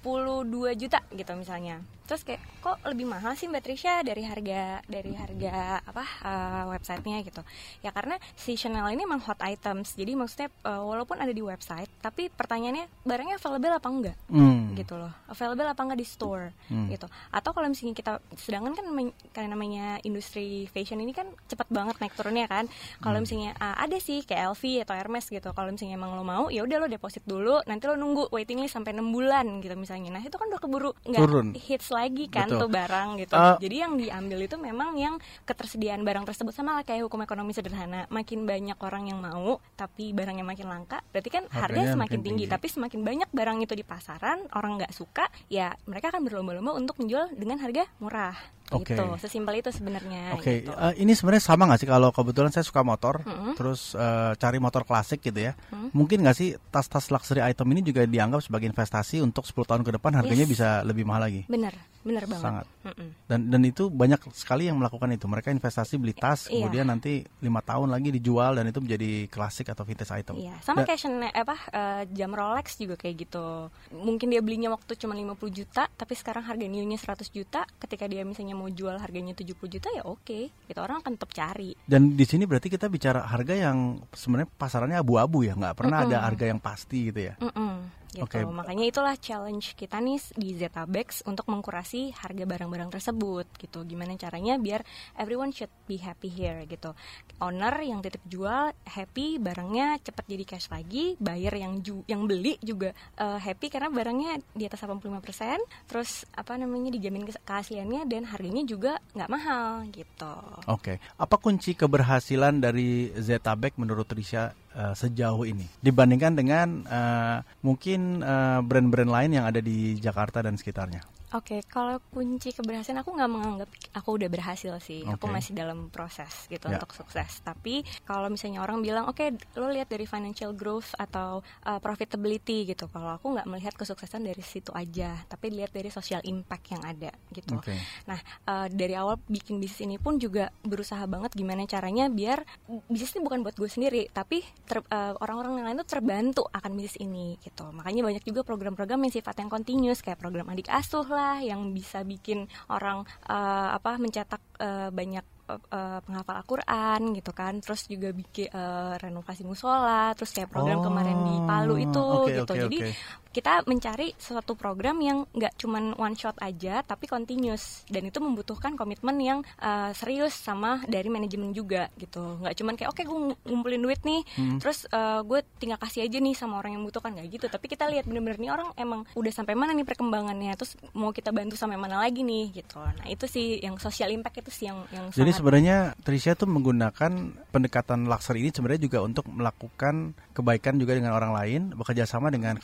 juta 0.74 1.04
gitu 1.12 1.32
misalnya. 1.36 1.84
Terus 2.04 2.22
kayak 2.22 2.42
kok 2.60 2.80
lebih 2.86 3.06
mahal 3.06 3.34
sih 3.34 3.46
Mbak 3.46 3.62
Trisha 3.62 4.02
dari 4.02 4.24
harga 4.24 4.62
dari 4.84 5.12
harga 5.14 5.54
apa 5.82 6.04
uh, 6.22 6.64
websitenya 6.70 7.22
gitu. 7.22 7.42
Ya 7.80 7.90
karena 7.90 8.16
si 8.34 8.54
Chanel 8.54 8.88
ini 8.90 9.04
emang 9.04 9.20
hot 9.20 9.40
items. 9.40 9.94
Jadi 9.94 10.14
maksudnya 10.14 10.48
uh, 10.62 10.82
walaupun 10.82 11.16
ada 11.16 11.30
di 11.30 11.40
website 11.40 11.88
tapi 11.98 12.28
pertanyaannya 12.28 12.88
barangnya 13.02 13.36
available 13.38 13.74
apa 13.74 13.88
enggak? 13.88 14.18
Hmm. 14.26 14.74
gitu 14.74 14.96
loh 14.96 15.14
available 15.28 15.66
apa 15.66 15.82
enggak 15.82 16.00
di 16.00 16.08
store 16.08 16.50
Hmm. 16.66 16.88
gitu 16.88 17.06
atau 17.30 17.52
kalau 17.52 17.68
misalnya 17.68 17.94
kita 17.94 18.12
sedangkan 18.34 18.74
kan 18.74 18.86
karena 19.30 19.50
namanya 19.50 19.86
industri 20.02 20.66
fashion 20.68 20.98
ini 20.98 21.12
kan 21.12 21.30
cepat 21.46 21.70
banget 21.70 21.96
naik 21.98 22.14
turunnya 22.14 22.46
kan 22.46 22.66
kalau 22.98 23.16
Hmm. 23.16 23.24
misalnya 23.24 23.52
ah, 23.58 23.78
ada 23.78 23.96
sih 23.98 24.22
kayak 24.22 24.52
LV 24.52 24.64
atau 24.82 24.94
Hermes 24.94 25.26
gitu 25.26 25.50
kalau 25.52 25.70
misalnya 25.70 25.96
emang 25.96 26.14
lo 26.14 26.24
mau 26.24 26.50
ya 26.50 26.62
udah 26.62 26.78
lo 26.80 26.88
deposit 26.88 27.22
dulu 27.24 27.62
nanti 27.64 27.86
lo 27.86 27.94
nunggu 27.94 28.28
waiting 28.30 28.58
list 28.58 28.74
sampai 28.74 28.92
6 28.92 29.06
bulan 29.08 29.46
gitu 29.60 29.74
misalnya 29.74 30.10
nah 30.12 30.22
itu 30.22 30.34
kan 30.34 30.48
udah 30.48 30.60
keburu 30.60 30.92
nggak 31.06 31.22
hits 31.56 31.93
lagi 31.94 32.26
kan 32.28 32.50
Betul. 32.50 32.66
tuh 32.66 32.70
barang 32.74 33.10
gitu. 33.22 33.36
Uh, 33.38 33.58
jadi 33.62 33.76
yang 33.88 33.94
diambil 33.96 34.40
itu 34.42 34.56
memang 34.58 34.98
yang 34.98 35.16
ketersediaan 35.46 36.02
barang 36.02 36.26
tersebut. 36.26 36.52
Sama 36.54 36.82
lah 36.82 36.84
kayak 36.84 37.06
hukum 37.06 37.22
ekonomi 37.22 37.54
sederhana. 37.54 38.10
Makin 38.10 38.50
banyak 38.50 38.78
orang 38.82 39.14
yang 39.14 39.22
mau 39.22 39.62
tapi 39.78 40.12
barangnya 40.14 40.46
makin 40.46 40.68
langka 40.70 41.04
berarti 41.12 41.30
kan 41.30 41.44
Harganya 41.52 41.62
harga 41.62 41.82
semakin 41.94 42.00
makin 42.00 42.20
tinggi, 42.24 42.44
tinggi. 42.46 42.54
tapi 42.54 42.68
semakin 42.70 43.00
banyak 43.04 43.30
barang 43.34 43.58
itu 43.66 43.74
di 43.74 43.86
pasaran 43.86 44.40
orang 44.56 44.72
nggak 44.80 44.94
suka 44.94 45.26
ya 45.50 45.74
mereka 45.90 46.14
akan 46.14 46.22
berlomba-lomba 46.26 46.72
untuk 46.78 46.96
menjual 47.02 47.34
dengan 47.36 47.58
harga 47.60 47.86
murah 48.00 48.36
Oke. 48.72 48.96
gitu 48.96 49.04
sesimpel 49.18 49.60
itu 49.60 49.70
sebenarnya 49.70 50.34
Oke, 50.34 50.64
gitu. 50.64 50.72
eh, 50.72 50.94
ini 50.98 51.12
sebenarnya 51.12 51.44
sama 51.44 51.68
nggak 51.68 51.84
sih 51.84 51.90
kalau 51.90 52.10
kebetulan 52.10 52.50
saya 52.50 52.64
suka 52.64 52.82
motor, 52.82 53.20
Mm-mm. 53.22 53.54
terus 53.54 53.92
eh, 53.94 54.32
cari 54.34 54.58
motor 54.58 54.82
klasik 54.84 55.20
gitu 55.20 55.36
ya. 55.36 55.54
Mm. 55.70 55.92
Mungkin 55.92 56.24
nggak 56.24 56.34
sih 56.34 56.56
tas-tas 56.70 57.10
luxury 57.10 57.42
item 57.42 57.68
ini 57.70 57.84
juga 57.84 58.04
dianggap 58.04 58.40
sebagai 58.40 58.66
investasi 58.66 59.20
untuk 59.20 59.44
10 59.44 59.68
tahun 59.68 59.84
ke 59.84 59.92
depan 59.98 60.16
harganya 60.16 60.46
Yes. 60.46 60.52
bisa 60.54 60.68
lebih 60.82 61.04
mahal 61.04 61.28
lagi. 61.28 61.44
bener 61.46 61.76
bener 62.04 62.28
banget 62.28 62.44
Sangat. 62.44 62.66
Mm-mm. 62.84 63.10
Dan 63.26 63.40
dan 63.48 63.62
itu 63.64 63.88
banyak 63.88 64.20
sekali 64.32 64.68
yang 64.68 64.76
melakukan 64.76 65.08
itu. 65.10 65.24
Mereka 65.24 65.50
investasi 65.50 65.96
beli 65.96 66.12
tas, 66.12 66.48
Iya. 66.48 66.68
kemudian 66.68 66.86
nanti 66.86 67.24
lima 67.40 67.60
tahun 67.60 67.88
lagi 67.90 68.12
dijual 68.12 68.56
dan 68.56 68.68
itu 68.68 68.80
menjadi 68.80 69.28
klasik 69.28 69.72
atau 69.72 69.84
vintage 69.84 70.12
item. 70.12 70.36
Iya, 70.36 70.52
sama 70.60 70.84
kayak 70.84 71.00
Chanel, 71.00 71.32
apa 71.32 71.56
eh, 71.72 72.04
jam 72.12 72.32
Rolex 72.32 72.76
juga 72.76 72.96
kayak 72.96 73.16
gitu. 73.22 73.72
Mungkin 73.94 74.28
dia 74.28 74.42
belinya 74.42 74.68
waktu 74.70 74.96
cuma 74.96 75.16
50 75.16 75.48
juta, 75.50 75.88
tapi 75.90 76.12
sekarang 76.14 76.44
harga 76.44 76.66
nilainya 76.66 77.00
100 77.00 77.30
juta. 77.30 77.64
Ketika 77.78 78.04
dia 78.04 78.28
misalnya 78.54 78.70
mau 78.70 78.70
jual 78.70 78.96
harganya 79.02 79.34
70 79.34 79.58
juta 79.66 79.90
ya 79.90 80.04
oke. 80.06 80.40
Gitu 80.70 80.80
orang 80.80 81.02
akan 81.02 81.12
tetap 81.18 81.34
cari. 81.34 81.74
Dan 81.82 82.14
di 82.14 82.26
sini 82.30 82.46
berarti 82.46 82.70
kita 82.70 82.86
bicara 82.88 83.26
harga 83.26 83.58
yang 83.58 83.98
sebenarnya 84.14 84.50
pasarannya 84.54 84.98
abu-abu 85.02 85.42
ya, 85.42 85.58
nggak 85.58 85.76
pernah 85.76 86.06
ada 86.06 86.22
Mm-mm. 86.22 86.28
harga 86.30 86.46
yang 86.46 86.60
pasti 86.62 87.10
gitu 87.10 87.34
ya. 87.34 87.34
Mm-mm, 87.42 87.74
gitu. 88.14 88.26
Oke. 88.26 88.46
Makanya 88.46 88.86
itulah 88.86 89.16
challenge 89.18 89.74
kita 89.74 89.98
nih 89.98 90.22
di 90.38 90.54
Zetabex 90.54 91.26
untuk 91.26 91.50
mengkurasi 91.50 92.14
harga 92.14 92.46
barang-barang 92.46 92.94
tersebut 92.94 93.50
gitu. 93.58 93.82
Gimana 93.84 94.14
caranya 94.16 94.62
biar 94.62 94.86
everyone 95.18 95.50
should 95.50 95.72
be 95.90 95.98
happy 95.98 96.30
here 96.30 96.64
gitu. 96.70 96.94
Owner 97.42 97.74
yang 97.82 98.00
titip 98.06 98.22
jual 98.30 98.72
happy, 98.86 99.42
barangnya 99.42 100.00
cepat 100.00 100.26
jadi 100.30 100.44
cash 100.46 100.70
lagi, 100.70 101.18
buyer 101.18 101.54
yang 101.58 101.82
ju- 101.82 102.06
yang 102.06 102.30
beli 102.30 102.56
juga 102.62 102.94
eh, 103.18 103.40
happy 103.42 103.68
karena 103.74 103.90
barangnya 103.90 104.40
di 104.54 104.64
atas 104.70 104.86
85%, 104.86 105.90
terus 105.90 106.24
apa 106.38 106.56
namanya 106.56 106.94
dijamin 106.94 107.26
keasliannya 107.26 108.06
dan 108.06 108.30
harganya 108.30 108.64
juga 108.64 109.02
nggak 109.18 109.30
mahal 109.32 109.84
gitu. 109.90 110.36
Oke, 110.70 111.02
apa 111.18 111.36
kunci 111.42 111.74
keberhasilan 111.74 112.62
dari 112.62 113.10
Zetabek 113.18 113.76
menurut 113.82 114.08
Risha 114.14 114.54
eh, 114.74 114.94
sejauh 114.98 115.46
ini 115.46 115.70
dibandingkan 115.80 116.34
dengan 116.34 116.68
eh, 116.86 117.38
mungkin 117.62 118.20
eh, 118.26 118.60
brand-brand 118.66 119.12
lain 119.12 119.32
yang 119.38 119.46
ada 119.46 119.62
di 119.62 119.98
Jakarta 120.02 120.42
dan 120.42 120.58
sekitarnya? 120.58 121.13
Oke, 121.34 121.66
kalau 121.66 121.98
kunci 122.14 122.54
keberhasilan 122.54 123.02
aku 123.02 123.18
nggak 123.18 123.32
menganggap 123.32 123.70
aku 123.98 124.22
udah 124.22 124.30
berhasil 124.30 124.70
sih. 124.78 125.02
Aku 125.02 125.26
Oke. 125.26 125.34
masih 125.34 125.58
dalam 125.58 125.90
proses 125.90 126.46
gitu 126.46 126.70
Ya. 126.70 126.78
untuk 126.78 126.94
sukses. 126.94 127.42
Tapi 127.42 127.82
kalau 128.06 128.30
misalnya 128.30 128.62
orang 128.62 128.86
bilang, 128.86 129.10
oke, 129.10 129.34
lo 129.58 129.74
lihat 129.74 129.90
dari 129.90 130.06
financial 130.06 130.54
growth 130.54 130.94
atau 130.94 131.42
uh, 131.66 131.80
profitability 131.82 132.70
gitu. 132.70 132.86
Kalau 132.86 133.18
aku 133.18 133.34
nggak 133.34 133.50
melihat 133.50 133.74
kesuksesan 133.74 134.30
dari 134.30 134.46
situ 134.46 134.70
aja, 134.78 135.26
tapi 135.26 135.50
lihat 135.50 135.74
dari 135.74 135.90
social 135.90 136.22
impact 136.22 136.70
yang 136.70 136.86
ada 136.86 137.10
gitu. 137.34 137.58
Oke. 137.58 137.74
Nah, 138.06 138.22
uh, 138.46 138.70
dari 138.70 138.94
awal 138.94 139.18
bikin 139.26 139.58
bisnis 139.58 139.90
ini 139.90 139.98
pun 139.98 140.22
juga 140.22 140.54
berusaha 140.62 141.02
banget 141.10 141.34
gimana 141.34 141.66
caranya 141.66 142.14
biar 142.14 142.46
bisnis 142.86 143.18
ini 143.18 143.26
bukan 143.26 143.42
buat 143.42 143.58
gue 143.58 143.70
sendiri, 143.74 144.06
tapi 144.14 144.46
ter- 144.70 144.86
uh, 144.86 145.18
orang-orang 145.18 145.66
yang 145.66 145.68
lain 145.74 145.82
tuh 145.82 145.98
terbantu 145.98 146.44
akan 146.54 146.78
bisnis 146.78 147.02
ini 147.02 147.42
gitu. 147.42 147.66
Makanya 147.74 148.06
banyak 148.06 148.22
juga 148.22 148.46
program-program 148.46 149.02
yang 149.02 149.14
sifatnya 149.18 149.50
continuous 149.50 150.06
kayak 150.06 150.22
program 150.22 150.46
adik 150.54 150.70
asuh 150.70 151.02
lah 151.10 151.23
yang 151.44 151.72
bisa 151.72 152.02
bikin 152.04 152.46
orang 152.68 153.04
uh, 153.28 153.70
apa 153.76 153.98
mencetak 154.00 154.42
uh, 154.60 154.90
banyak 154.90 155.26
uh, 155.50 156.00
penghafal 156.04 156.36
Al-Quran 156.40 157.02
gitu 157.18 157.32
kan 157.36 157.60
terus 157.60 157.86
juga 157.88 158.16
bikin 158.16 158.48
uh, 158.54 158.96
renovasi 159.00 159.44
musola 159.44 160.16
terus 160.16 160.32
kayak 160.32 160.52
program 160.52 160.80
Oh, 160.84 160.86
kemarin 160.90 161.18
di 161.24 161.36
Palu 161.44 161.76
itu 161.80 162.02
oke, 162.02 162.32
gitu 162.32 162.54
oke, 162.54 162.62
jadi 162.68 162.78
oke. 162.82 162.92
Kita 163.34 163.66
mencari 163.66 164.14
suatu 164.22 164.54
program 164.54 165.02
yang 165.02 165.26
nggak 165.34 165.58
cuman 165.58 165.98
one 165.98 166.14
shot 166.14 166.38
aja 166.40 166.86
tapi 166.86 167.10
continuous. 167.10 167.82
Dan 167.90 168.08
itu 168.08 168.22
membutuhkan 168.22 168.78
komitmen 168.78 169.18
yang 169.18 169.40
uh, 169.58 169.90
serius 169.98 170.38
sama 170.38 170.86
dari 170.86 171.10
manajemen 171.10 171.52
juga 171.52 171.90
gitu. 171.98 172.38
Nggak 172.40 172.56
cuman 172.62 172.74
kayak 172.78 172.90
oke 172.94 173.02
gue 173.02 173.20
ngumpulin 173.50 173.82
duit 173.82 174.02
nih 174.06 174.22
Hmm. 174.34 174.58
terus 174.58 174.86
uh, 174.90 175.22
gue 175.26 175.46
tinggal 175.60 175.78
kasih 175.78 176.06
aja 176.06 176.18
nih 176.18 176.34
sama 176.34 176.58
orang 176.62 176.78
yang 176.78 176.84
butuhkan 176.86 177.18
nggak 177.18 177.28
gitu. 177.34 177.46
Tapi 177.50 177.66
kita 177.66 177.90
lihat 177.90 178.06
bener-bener 178.06 178.38
nih 178.38 178.52
orang 178.54 178.70
emang 178.78 179.06
udah 179.18 179.34
sampai 179.34 179.58
mana 179.58 179.74
nih 179.74 179.86
perkembangannya 179.86 180.54
terus 180.54 180.78
mau 180.94 181.10
kita 181.10 181.34
bantu 181.34 181.58
sampai 181.58 181.76
mana 181.76 181.98
lagi 181.98 182.22
nih 182.22 182.54
gitu. 182.54 182.78
Nah 182.78 183.08
itu 183.10 183.26
sih 183.26 183.58
yang 183.60 183.82
social 183.82 184.14
impact 184.14 184.46
itu 184.46 184.52
sih 184.54 184.66
yang 184.70 184.86
yang 184.94 185.10
Jadi 185.10 185.32
sebenarnya 185.34 185.98
Trisha 186.06 186.38
tuh 186.38 186.50
menggunakan 186.50 187.12
pendekatan 187.50 188.06
luxury 188.06 188.46
ini 188.46 188.52
sebenarnya 188.54 188.82
juga 188.86 189.00
untuk 189.02 189.26
melakukan 189.30 190.14
kebaikan 190.34 190.78
juga 190.78 190.98
dengan 190.98 191.14
orang 191.16 191.32
lain, 191.34 191.62
bekerja 191.74 192.06
sama 192.06 192.34
dengan 192.34 192.58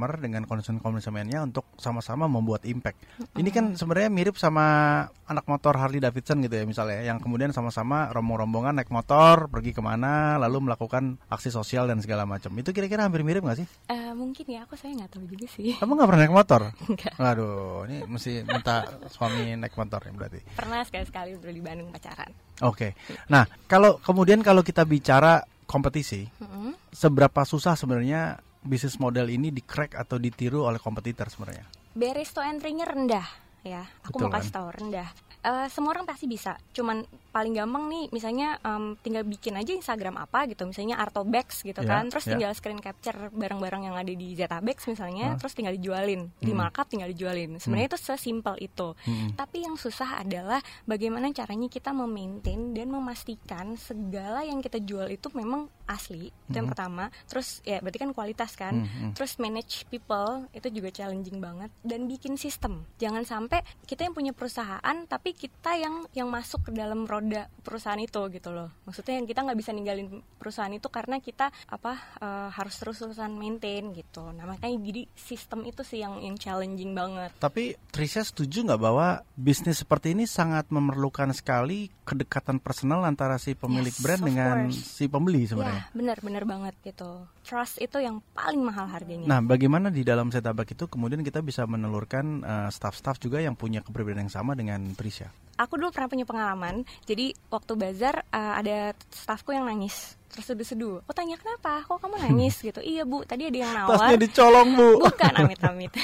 customer-customer 0.00 0.24
dengan 0.24 0.42
konsumen-konsumennya 0.48 1.38
untuk 1.44 1.64
sama-sama 1.76 2.24
membuat 2.24 2.64
impact. 2.64 2.96
Ini 3.36 3.50
kan 3.52 3.76
sebenarnya 3.76 4.08
mirip 4.08 4.36
sama 4.40 5.06
anak 5.28 5.44
motor 5.46 5.76
Harley 5.76 6.00
Davidson 6.00 6.40
gitu 6.40 6.56
ya 6.56 6.64
misalnya, 6.64 7.04
yang 7.04 7.20
kemudian 7.20 7.52
sama-sama 7.52 8.08
rombong-rombongan 8.10 8.80
naik 8.80 8.90
motor 8.90 9.46
pergi 9.52 9.76
ke 9.76 9.82
mana, 9.84 10.40
lalu 10.40 10.70
melakukan 10.70 11.20
aksi 11.28 11.52
sosial 11.52 11.86
dan 11.86 12.00
segala 12.00 12.24
macam. 12.24 12.50
Itu 12.56 12.72
kira-kira 12.72 13.04
hampir 13.06 13.20
mirip 13.22 13.44
nggak 13.44 13.58
sih? 13.60 13.66
Eh, 13.92 14.12
mungkin 14.16 14.44
ya 14.48 14.64
aku 14.64 14.74
saya 14.74 14.96
nggak 14.96 15.10
tahu 15.12 15.24
juga 15.28 15.46
sih 15.52 15.76
Kamu 15.76 15.92
nggak 15.94 16.08
pernah 16.08 16.22
naik 16.24 16.34
motor? 16.34 16.60
Nggak. 16.90 17.14
Waduh, 17.22 17.86
ini 17.86 17.98
mesti 18.08 18.42
minta 18.42 18.82
suami 19.12 19.54
naik 19.54 19.74
motor 19.76 20.00
ya 20.02 20.12
berarti. 20.12 20.40
pernah 20.56 20.82
sekali-sekali 20.82 21.38
dulu 21.38 21.52
di 21.52 21.62
Bandung 21.62 21.88
pacaran 21.92 22.30
Oke. 22.60 22.92
Nah, 23.32 23.48
kalau 23.64 23.96
kemudian 24.04 24.44
kalau 24.44 24.60
kita 24.60 24.84
bicara 24.84 25.40
kompetisi, 25.64 26.28
Mm-mm. 26.28 26.76
seberapa 26.92 27.40
susah 27.46 27.72
sebenarnya 27.72 28.36
bisnis 28.60 29.00
model 29.00 29.28
ini 29.32 29.48
di 29.48 29.64
crack 29.64 29.96
atau 29.96 30.20
ditiru 30.20 30.68
oleh 30.68 30.78
kompetitor 30.80 31.28
sebenarnya? 31.32 31.64
Barrier 31.96 32.28
to 32.28 32.40
entry-nya 32.44 32.86
rendah 32.86 33.26
ya. 33.64 33.84
Aku 34.08 34.20
Betul 34.20 34.28
mau 34.28 34.32
kasih 34.36 34.50
kan? 34.52 34.56
tahu 34.60 34.68
rendah. 34.76 35.08
Eh, 35.40 35.66
semua 35.72 35.96
orang 35.96 36.04
pasti 36.04 36.28
bisa. 36.28 36.56
Cuman 36.76 37.00
paling 37.30 37.52
gampang 37.52 37.86
nih, 37.86 38.04
misalnya 38.10 38.58
em, 38.60 38.94
tinggal 38.98 39.22
bikin 39.22 39.54
aja 39.54 39.70
Instagram 39.70 40.18
apa 40.18 40.46
gitu, 40.46 40.62
misalnya 40.64 40.98
Artobex 40.98 41.62
gitu 41.62 41.80
Ya, 41.80 41.88
kan. 41.88 42.04
Terus 42.06 42.24
ya. 42.24 42.34
tinggal 42.34 42.52
screen 42.52 42.78
capture 42.78 43.30
barang-barang 43.30 43.82
yang 43.82 43.94
ada 43.94 44.10
di 44.10 44.34
Zetabex 44.34 44.86
misalnya, 44.86 45.32
Hah? 45.32 45.38
terus 45.38 45.52
tinggal 45.52 45.72
dijualin, 45.72 46.28
di 46.36 46.50
Hmm. 46.50 46.60
markup 46.60 46.86
tinggal 46.86 47.08
dijualin. 47.08 47.56
Sebenarnya 47.56 47.88
itu 47.88 48.00
sesimpel 48.00 48.54
itu. 48.58 48.92
Hmm. 49.00 49.32
Tapi 49.32 49.62
yang 49.62 49.74
susah 49.74 50.20
adalah 50.20 50.58
bagaimana 50.84 51.30
caranya 51.30 51.66
kita 51.66 51.90
memaintain 51.90 52.72
dan 52.72 52.88
memastikan 52.88 53.74
segala 53.74 54.42
yang 54.42 54.58
kita 54.58 54.78
jual 54.78 55.06
itu 55.06 55.30
memang 55.30 55.66
asli. 55.86 56.30
Itu 56.46 56.54
yang 56.56 56.66
Mhm. 56.66 56.72
pertama. 56.72 57.04
Terus 57.26 57.62
ya 57.62 57.78
berarti 57.78 57.98
kan 57.98 58.10
kualitas 58.10 58.54
kan. 58.54 58.74
Hmm, 58.76 58.86
hmm. 58.86 59.12
Terus 59.12 59.36
manage 59.36 59.86
people 59.86 60.46
itu 60.50 60.68
juga 60.68 60.90
challenging 60.90 61.38
banget 61.38 61.70
dan 61.80 62.06
bikin 62.06 62.34
sistem. 62.34 62.86
Jangan 62.96 63.22
sampai 63.22 63.58
kita 63.84 64.02
yang 64.02 64.12
punya 64.12 64.30
perusahaan 64.30 64.80
tapi 65.04 65.32
kita 65.32 65.74
yang 65.74 66.06
yang 66.12 66.28
masuk 66.28 66.62
ke 66.62 66.72
dalam 66.72 67.06
roda 67.20 67.52
perusahaan 67.60 68.00
itu 68.00 68.20
gitu 68.32 68.48
loh. 68.50 68.72
Maksudnya 68.88 69.20
yang 69.20 69.28
kita 69.28 69.44
nggak 69.44 69.58
bisa 69.60 69.70
ninggalin 69.76 70.24
perusahaan 70.40 70.72
itu 70.72 70.88
karena 70.88 71.20
kita 71.20 71.52
apa 71.68 71.92
eh, 72.18 72.48
harus 72.56 72.74
terus-terusan 72.80 73.36
maintain 73.36 73.92
gitu. 73.92 74.32
Nah 74.32 74.48
makanya 74.48 74.80
jadi 74.80 75.04
sistem 75.12 75.68
itu 75.68 75.84
sih 75.84 76.00
yang 76.00 76.16
yang 76.24 76.40
challenging 76.40 76.96
banget. 76.96 77.30
Tapi 77.36 77.76
Trisha 77.92 78.24
setuju 78.24 78.64
nggak 78.64 78.80
bahwa 78.80 79.20
bisnis 79.36 79.84
seperti 79.84 80.16
ini 80.16 80.24
sangat 80.24 80.72
memerlukan 80.72 81.30
sekali 81.36 81.92
kedekatan 82.08 82.58
personal 82.58 83.04
antara 83.04 83.36
si 83.36 83.52
pemilik 83.54 83.92
Yes, 83.92 84.02
brand 84.02 84.22
dengan 84.24 84.56
course. 84.66 84.80
si 84.98 85.04
pembeli 85.06 85.44
sebenarnya. 85.46 85.86
Ya, 85.86 85.94
benar-benar 85.94 86.44
banget 86.48 86.74
gitu. 86.82 87.22
Trust 87.44 87.78
itu 87.78 88.00
yang 88.02 88.18
paling 88.34 88.62
mahal 88.64 88.88
harganya. 88.90 89.26
Nah, 89.28 89.40
bagaimana 89.44 89.92
di 89.92 90.02
dalam 90.02 90.32
setabak 90.32 90.72
itu 90.72 90.88
kemudian 90.90 91.20
kita 91.20 91.44
bisa 91.44 91.68
menelurkan 91.68 92.42
eh, 92.42 92.68
staff-staff 92.72 93.20
juga 93.20 93.38
yang 93.38 93.54
punya 93.54 93.84
kepribadian 93.84 94.26
yang 94.26 94.32
sama 94.32 94.56
dengan 94.56 94.82
Trisha? 94.96 95.30
aku 95.60 95.76
dulu 95.76 95.92
pernah 95.92 96.08
punya 96.08 96.24
pengalaman. 96.24 96.88
Jadi 97.10 97.34
waktu 97.50 97.74
bazar 97.74 98.22
uh, 98.30 98.54
ada 98.54 98.94
stafku 99.10 99.50
yang 99.50 99.66
nangis 99.66 100.14
terus 100.30 100.46
seduh-seduh. 100.46 101.02
Aku 101.04 101.12
tanya 101.12 101.34
kenapa? 101.34 101.82
Kok 101.84 101.98
kamu 101.98 102.16
nangis 102.22 102.56
gitu? 102.62 102.78
Iya 102.78 103.02
bu, 103.02 103.22
tadi 103.22 103.44
ada 103.44 103.58
yang 103.58 103.72
nawar. 103.74 103.98
Tasnya 103.98 104.16
dicolong, 104.16 104.68
Bu. 104.72 104.88
Bukan 105.04 105.32
amit-amit. 105.36 105.92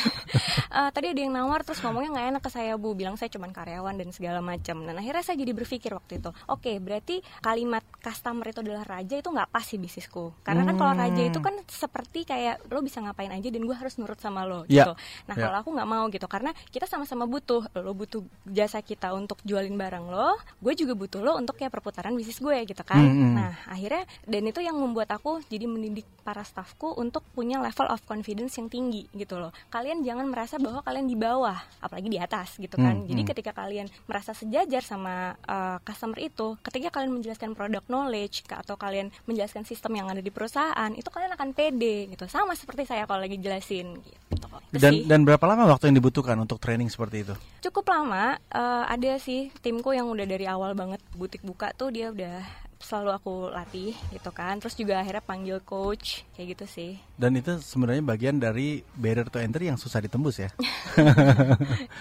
Eh, 0.66 0.90
tadi 0.92 1.08
ada 1.08 1.16
yang 1.16 1.32
nawar 1.32 1.64
terus 1.64 1.80
ngomongnya 1.80 2.10
nggak 2.12 2.26
enak 2.36 2.42
ke 2.44 2.50
saya 2.52 2.76
bu, 2.76 2.92
bilang 2.92 3.16
saya 3.16 3.32
cuman 3.32 3.48
karyawan 3.48 3.96
dan 3.96 4.12
segala 4.12 4.44
macam. 4.44 4.84
Dan 4.84 5.00
akhirnya 5.00 5.24
saya 5.24 5.40
jadi 5.40 5.56
berpikir 5.56 5.88
waktu 5.88 6.20
itu, 6.20 6.28
oke 6.44 6.68
berarti 6.76 7.24
kalimat 7.40 7.80
customer 7.96 8.44
itu 8.44 8.60
adalah 8.60 8.84
raja 8.84 9.16
itu 9.16 9.24
nggak 9.24 9.48
pas 9.48 9.64
sih 9.64 9.80
bisnisku. 9.80 10.36
Karena 10.44 10.68
kan 10.68 10.76
kalau 10.76 10.92
Hmm. 10.92 11.00
raja 11.00 11.22
itu 11.22 11.38
kan 11.40 11.54
seperti 11.64 12.28
kayak 12.28 12.60
lo 12.68 12.84
bisa 12.84 13.00
ngapain 13.00 13.30
aja 13.30 13.48
dan 13.48 13.62
gue 13.62 13.72
harus 13.72 13.96
nurut 13.96 14.20
sama 14.20 14.44
lo 14.44 14.68
Ya, 14.68 14.84
gitu. 14.84 14.92
Nah 15.24 15.34
ya. 15.34 15.42
kalau 15.48 15.56
aku 15.60 15.70
nggak 15.72 15.88
mau 15.88 16.04
gitu 16.08 16.26
karena 16.26 16.50
kita 16.68 16.84
sama-sama 16.84 17.24
butuh. 17.24 17.62
Lo 17.74 17.92
butuh 17.92 18.20
jasa 18.44 18.80
kita 18.80 19.12
untuk 19.12 19.40
jualin 19.42 19.74
barang 19.74 20.04
lo, 20.04 20.36
gue 20.60 20.72
juga 20.74 20.92
butuh 20.92 21.20
lo 21.20 21.40
untuk 21.40 21.56
kayak 21.56 21.72
perputaran 21.72 22.12
bisnis 22.12 22.36
gue 22.36 22.58
gitu 22.66 22.82
kan. 22.82 23.00
Hmm, 23.00 23.16
hmm. 23.16 23.32
Nah 23.32 23.52
akhirnya 23.64 24.04
dan 24.24 24.42
itu 24.48 24.64
yang 24.64 24.78
membuat 24.78 25.12
aku 25.12 25.44
jadi 25.50 25.68
mendidik 25.68 26.08
para 26.26 26.42
staffku 26.42 26.96
untuk 26.98 27.22
punya 27.36 27.62
level 27.62 27.86
of 27.86 28.02
confidence 28.02 28.58
yang 28.58 28.66
tinggi 28.66 29.06
gitu 29.14 29.38
loh. 29.38 29.54
Kalian 29.70 30.02
jangan 30.02 30.26
merasa 30.26 30.58
bahwa 30.58 30.82
kalian 30.82 31.06
di 31.06 31.14
bawah, 31.14 31.54
apalagi 31.78 32.10
di 32.10 32.18
atas 32.18 32.58
gitu 32.58 32.74
kan. 32.74 33.04
Hmm, 33.04 33.06
Jadi 33.06 33.22
hmm. 33.22 33.30
ketika 33.30 33.52
kalian 33.54 33.86
merasa 34.10 34.34
sejajar 34.34 34.82
sama 34.82 35.38
uh, 35.46 35.78
customer 35.86 36.18
itu, 36.18 36.58
ketika 36.66 36.98
kalian 36.98 37.14
menjelaskan 37.14 37.54
product 37.54 37.86
knowledge 37.86 38.42
atau 38.50 38.74
kalian 38.74 39.14
menjelaskan 39.30 39.62
sistem 39.62 39.94
yang 40.02 40.10
ada 40.10 40.18
di 40.18 40.34
perusahaan, 40.34 40.90
itu 40.90 41.06
kalian 41.06 41.38
akan 41.38 41.54
pede 41.54 42.10
gitu. 42.10 42.26
Sama 42.26 42.58
seperti 42.58 42.90
saya 42.90 43.06
kalau 43.06 43.22
lagi 43.22 43.38
jelasin 43.38 44.02
gitu. 44.02 44.18
Itu 44.34 44.82
Dan 44.82 44.92
sih. 44.98 45.06
dan 45.06 45.22
berapa 45.22 45.44
lama 45.46 45.70
waktu 45.70 45.94
yang 45.94 46.02
dibutuhkan 46.02 46.34
untuk 46.42 46.58
training 46.58 46.90
seperti 46.90 47.22
itu? 47.22 47.34
Cukup 47.70 47.86
lama, 47.86 48.34
eh, 48.36 48.84
ada 48.90 49.12
sih 49.22 49.54
timku 49.62 49.94
yang 49.94 50.10
udah 50.10 50.26
dari 50.26 50.46
awal 50.50 50.74
banget 50.74 50.98
butik 51.14 51.46
buka 51.46 51.70
tuh 51.72 51.94
dia 51.94 52.10
udah 52.10 52.65
selalu 52.80 53.10
aku 53.16 53.34
latih 53.52 53.96
gitu 54.12 54.30
kan. 54.32 54.60
Terus 54.60 54.76
juga 54.76 55.00
akhirnya 55.00 55.24
panggil 55.24 55.58
coach 55.64 56.24
kayak 56.36 56.56
gitu 56.56 56.64
sih. 56.68 56.92
Dan 57.16 57.36
itu 57.36 57.56
sebenarnya 57.60 58.04
bagian 58.04 58.36
dari 58.36 58.84
barrier 58.94 59.28
to 59.32 59.40
entry 59.40 59.68
yang 59.68 59.80
susah 59.80 60.00
ditembus 60.04 60.44
ya. 60.44 60.50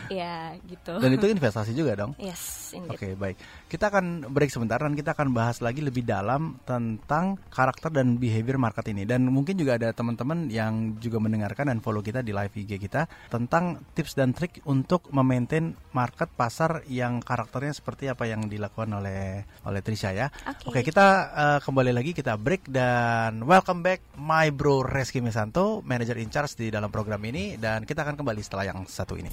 Ya 0.10 0.56
gitu. 0.68 1.02
Dan 1.02 1.18
itu 1.18 1.26
investasi 1.28 1.74
juga 1.74 1.98
dong. 1.98 2.14
Yes, 2.22 2.72
Oke 2.88 3.10
indeed. 3.10 3.20
baik, 3.20 3.38
kita 3.68 3.90
akan 3.90 4.30
break 4.32 4.52
sebentar 4.54 4.80
dan 4.80 4.94
kita 4.94 5.18
akan 5.18 5.34
bahas 5.34 5.60
lagi 5.60 5.82
lebih 5.82 6.06
dalam 6.06 6.62
tentang 6.64 7.40
karakter 7.50 7.90
dan 7.92 8.16
behavior 8.20 8.56
market 8.62 8.86
ini 8.92 9.04
dan 9.04 9.26
mungkin 9.28 9.58
juga 9.58 9.76
ada 9.76 9.90
teman-teman 9.92 10.48
yang 10.52 10.96
juga 11.02 11.18
mendengarkan 11.20 11.72
dan 11.74 11.80
follow 11.82 12.06
kita 12.06 12.22
di 12.22 12.32
live 12.32 12.54
IG 12.54 12.78
kita 12.78 13.10
tentang 13.32 13.82
tips 13.98 14.14
dan 14.16 14.32
trik 14.32 14.62
untuk 14.70 15.10
memaintain 15.12 15.74
market 15.92 16.30
pasar 16.34 16.86
yang 16.88 17.20
karakternya 17.24 17.74
seperti 17.74 18.12
apa 18.12 18.30
yang 18.30 18.46
dilakukan 18.46 18.90
oleh 18.94 19.44
oleh 19.66 19.82
Trisha 19.82 20.14
ya. 20.14 20.28
Oke. 20.66 20.82
Oke 20.82 20.90
kita 20.90 21.08
eh, 21.30 21.60
kembali 21.62 21.94
lagi 21.94 22.10
kita 22.10 22.42
break 22.42 22.74
dan 22.74 23.46
welcome 23.46 23.86
back 23.86 24.02
my 24.18 24.50
bro 24.50 24.82
Reski 24.82 25.22
Misanto, 25.22 25.86
manager 25.86 26.18
in 26.18 26.34
charge 26.34 26.58
di 26.58 26.74
dalam 26.74 26.90
program 26.90 27.22
ini 27.22 27.54
dan 27.62 27.86
kita 27.86 28.02
akan 28.02 28.18
kembali 28.18 28.42
setelah 28.42 28.74
yang 28.74 28.82
satu 28.90 29.14
ini. 29.14 29.30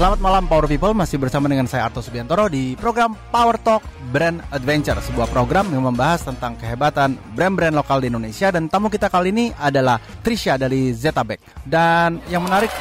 Selamat 0.00 0.16
malam 0.24 0.48
Power 0.48 0.64
People, 0.64 0.96
masih 0.96 1.20
bersama 1.20 1.44
dengan 1.52 1.68
saya 1.68 1.92
Arto 1.92 2.00
Subiantoro 2.00 2.48
di 2.48 2.72
program 2.80 3.12
Power 3.28 3.60
Talk 3.60 3.84
Brand 4.08 4.40
Adventure, 4.48 4.96
sebuah 5.04 5.28
program 5.28 5.68
yang 5.68 5.84
membahas 5.84 6.24
tentang 6.24 6.56
kehebatan 6.56 7.20
brand-brand 7.36 7.76
lokal 7.76 8.00
di 8.00 8.08
Indonesia 8.08 8.48
dan 8.48 8.72
tamu 8.72 8.88
kita 8.88 9.12
kali 9.12 9.28
ini 9.28 9.52
adalah 9.52 10.00
Trisha 10.24 10.56
dari 10.56 10.96
Zetabek. 10.96 11.44
Dan 11.68 12.24
yang 12.32 12.40
menarik 12.40 12.72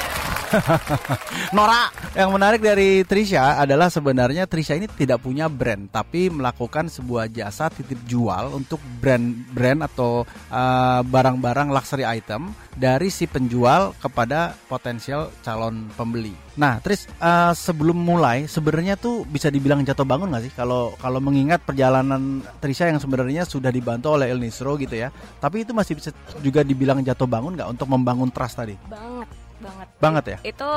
Nora, 1.56 1.90
yang 2.18 2.34
menarik 2.34 2.62
dari 2.62 3.06
Trisha 3.06 3.62
adalah 3.62 3.88
sebenarnya 3.88 4.50
Trisha 4.50 4.76
ini 4.78 4.90
tidak 4.90 5.22
punya 5.22 5.46
brand, 5.48 5.90
tapi 5.90 6.30
melakukan 6.32 6.90
sebuah 6.90 7.30
jasa 7.30 7.70
titip 7.70 8.00
jual 8.10 8.54
untuk 8.54 8.82
brand-brand 9.02 9.86
atau 9.86 10.26
uh, 10.50 11.02
barang-barang 11.06 11.70
luxury 11.70 12.06
item 12.06 12.52
dari 12.74 13.12
si 13.12 13.28
penjual 13.28 13.94
kepada 14.00 14.56
potensial 14.72 15.30
calon 15.44 15.92
pembeli. 15.94 16.34
Nah, 16.60 16.84
Tris, 16.84 17.08
uh, 17.24 17.56
sebelum 17.56 17.96
mulai, 17.96 18.44
sebenarnya 18.44 19.00
tuh 19.00 19.24
bisa 19.24 19.48
dibilang 19.48 19.80
jatuh 19.88 20.04
bangun 20.04 20.28
nggak 20.28 20.44
sih 20.50 20.54
kalau 20.56 20.92
kalau 21.00 21.24
mengingat 21.24 21.64
perjalanan 21.64 22.44
Trisha 22.60 22.92
yang 22.92 23.00
sebenarnya 23.00 23.48
sudah 23.48 23.72
dibantu 23.72 24.20
oleh 24.20 24.28
El 24.28 24.44
Nisro 24.44 24.76
gitu 24.76 24.92
ya, 24.92 25.08
tapi 25.40 25.64
itu 25.64 25.72
masih 25.72 25.96
bisa 25.96 26.12
juga 26.44 26.64
dibilang 26.68 27.00
jatuh 27.00 27.28
bangun 27.28 27.56
nggak 27.56 27.70
untuk 27.72 27.88
membangun 27.88 28.28
trust 28.28 28.60
tadi? 28.60 28.76
Banget, 28.92 29.28
banget. 29.60 29.88
Banget 30.00 30.26
ya? 30.26 30.38
Itu 30.44 30.70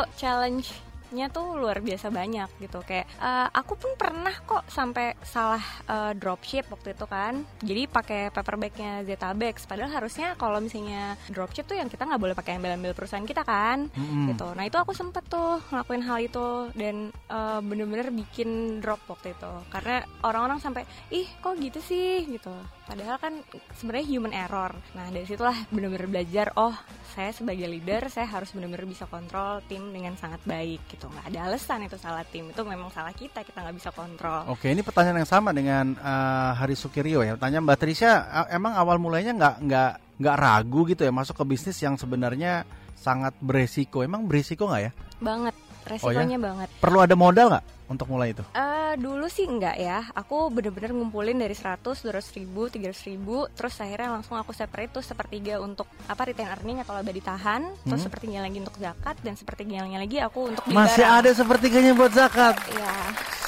challenge-nya 1.13 1.29
tuh 1.29 1.61
luar 1.61 1.85
biasa 1.85 2.09
banyak 2.09 2.49
gitu. 2.65 2.81
Kayak 2.89 3.07
eh, 3.21 3.49
aku 3.53 3.77
pun 3.77 3.93
pernah 4.01 4.33
kok 4.33 4.65
sampai 4.73 5.13
salah 5.21 5.61
eh, 5.85 6.13
dropship 6.17 6.73
waktu 6.73 6.97
itu 6.97 7.05
kan. 7.05 7.45
Jadi 7.61 7.83
pakai 7.85 8.33
paper 8.33 8.57
bag-nya 8.57 9.05
Zetabex. 9.05 9.69
Padahal 9.69 9.93
harusnya 9.93 10.33
kalau 10.41 10.59
misalnya 10.65 11.21
dropship 11.29 11.69
tuh 11.69 11.77
yang 11.77 11.93
kita 11.93 12.09
nggak 12.09 12.17
boleh 12.21 12.35
pakai 12.35 12.57
embel-embel 12.57 12.97
perusahaan 12.97 13.29
kita 13.29 13.45
kan. 13.45 13.93
Mm-mm. 13.93 14.33
gitu. 14.33 14.49
Nah 14.57 14.65
itu 14.65 14.81
aku 14.81 14.97
sempet 14.97 15.29
tuh 15.29 15.61
ngelakuin 15.69 16.03
hal 16.09 16.19
itu 16.25 16.73
dan 16.73 17.13
eh, 17.13 17.61
bener-bener 17.61 18.09
bikin 18.09 18.81
drop 18.81 19.05
waktu 19.05 19.37
itu 19.37 19.53
karena 19.69 20.01
orang-orang 20.25 20.59
sampai 20.65 20.89
ih 21.13 21.29
kok 21.45 21.61
gitu 21.61 21.85
sih 21.85 22.25
gitu. 22.25 22.53
Padahal 22.89 23.21
kan 23.21 23.37
sebenarnya 23.77 24.07
human 24.09 24.35
error. 24.35 24.73
Nah 24.97 25.13
dari 25.13 25.29
situlah 25.29 25.55
bener-bener 25.69 26.09
belajar 26.09 26.57
oh 26.57 26.73
saya 27.13 27.31
sebagai 27.37 27.69
leader 27.69 28.09
saya 28.09 28.25
harus 28.25 28.51
bener-bener 28.57 28.89
bisa 28.89 29.05
kontrol 29.05 29.61
tim 29.69 29.93
dengan 29.93 30.17
sangat 30.17 30.41
baik 30.49 30.81
gitu. 30.89 31.02
Nggak 31.09 31.27
ada 31.33 31.39
alasan 31.49 31.79
itu 31.83 31.97
salah 31.97 32.23
tim 32.23 32.51
itu 32.51 32.63
memang 32.63 32.91
salah 32.91 33.11
kita 33.11 33.41
kita 33.41 33.59
nggak 33.59 33.77
bisa 33.79 33.91
kontrol. 33.91 34.47
Oke, 34.47 34.69
ini 34.69 34.83
pertanyaan 34.83 35.25
yang 35.25 35.31
sama 35.31 35.51
dengan 35.51 35.95
eh, 35.95 36.51
Hari 36.55 36.75
Sukirio 36.75 37.25
ya. 37.25 37.35
Tanya 37.35 37.59
Mbak 37.59 37.79
Trisha, 37.79 38.13
a- 38.29 38.51
emang 38.51 38.77
awal 38.77 39.01
mulanya 39.01 39.33
nggak 39.33 39.55
nggak 39.65 39.91
nggak 40.21 40.37
ragu 40.37 40.81
gitu 40.87 41.03
ya 41.03 41.11
masuk 41.11 41.35
ke 41.41 41.45
bisnis 41.49 41.81
yang 41.81 41.97
sebenarnya 41.97 42.63
sangat 42.95 43.35
beresiko. 43.41 44.05
Emang 44.05 44.29
beresiko 44.29 44.69
nggak 44.69 44.83
ya? 44.83 44.93
Banget 45.19 45.55
resikonya 45.83 46.39
banget. 46.39 46.69
Perlu 46.79 46.99
ada 47.03 47.15
modal 47.19 47.47
nggak 47.51 47.65
untuk 47.93 48.09
mulai 48.09 48.33
itu? 48.33 48.41
Eh 48.51 48.95
dulu 48.95 49.25
sih 49.27 49.45
enggak 49.45 49.77
ya. 49.77 50.09
Aku 50.13 50.49
bener-bener 50.49 50.91
ngumpulin 50.91 51.37
dari 51.37 51.53
100, 51.53 51.79
200 52.01 52.03
ribu, 52.35 52.67
300 52.67 52.81
ribu. 53.07 53.45
Terus 53.51 53.77
akhirnya 53.79 54.09
langsung 54.13 54.35
aku 54.35 54.51
separate 54.51 54.91
tuh 54.91 55.01
sepertiga 55.01 55.57
untuk 55.59 55.85
apa 56.05 56.23
retain 56.25 56.49
earning 56.49 56.81
atau 56.81 56.93
laba 56.93 57.09
ditahan. 57.09 57.63
Terus 57.83 58.01
Hmm. 58.01 58.07
sepertiga 58.07 58.41
lagi 58.41 58.59
untuk 58.59 58.77
zakat 58.77 59.17
dan 59.21 59.35
sepertiganya 59.35 59.97
lagi 59.97 60.19
aku 60.19 60.51
untuk 60.51 60.65
beli 60.65 60.75
Masih 60.75 61.05
barang. 61.05 61.19
ada 61.19 61.31
sepertiganya 61.33 61.93
buat 61.93 62.13
zakat. 62.13 62.55
Iya. 62.69 62.95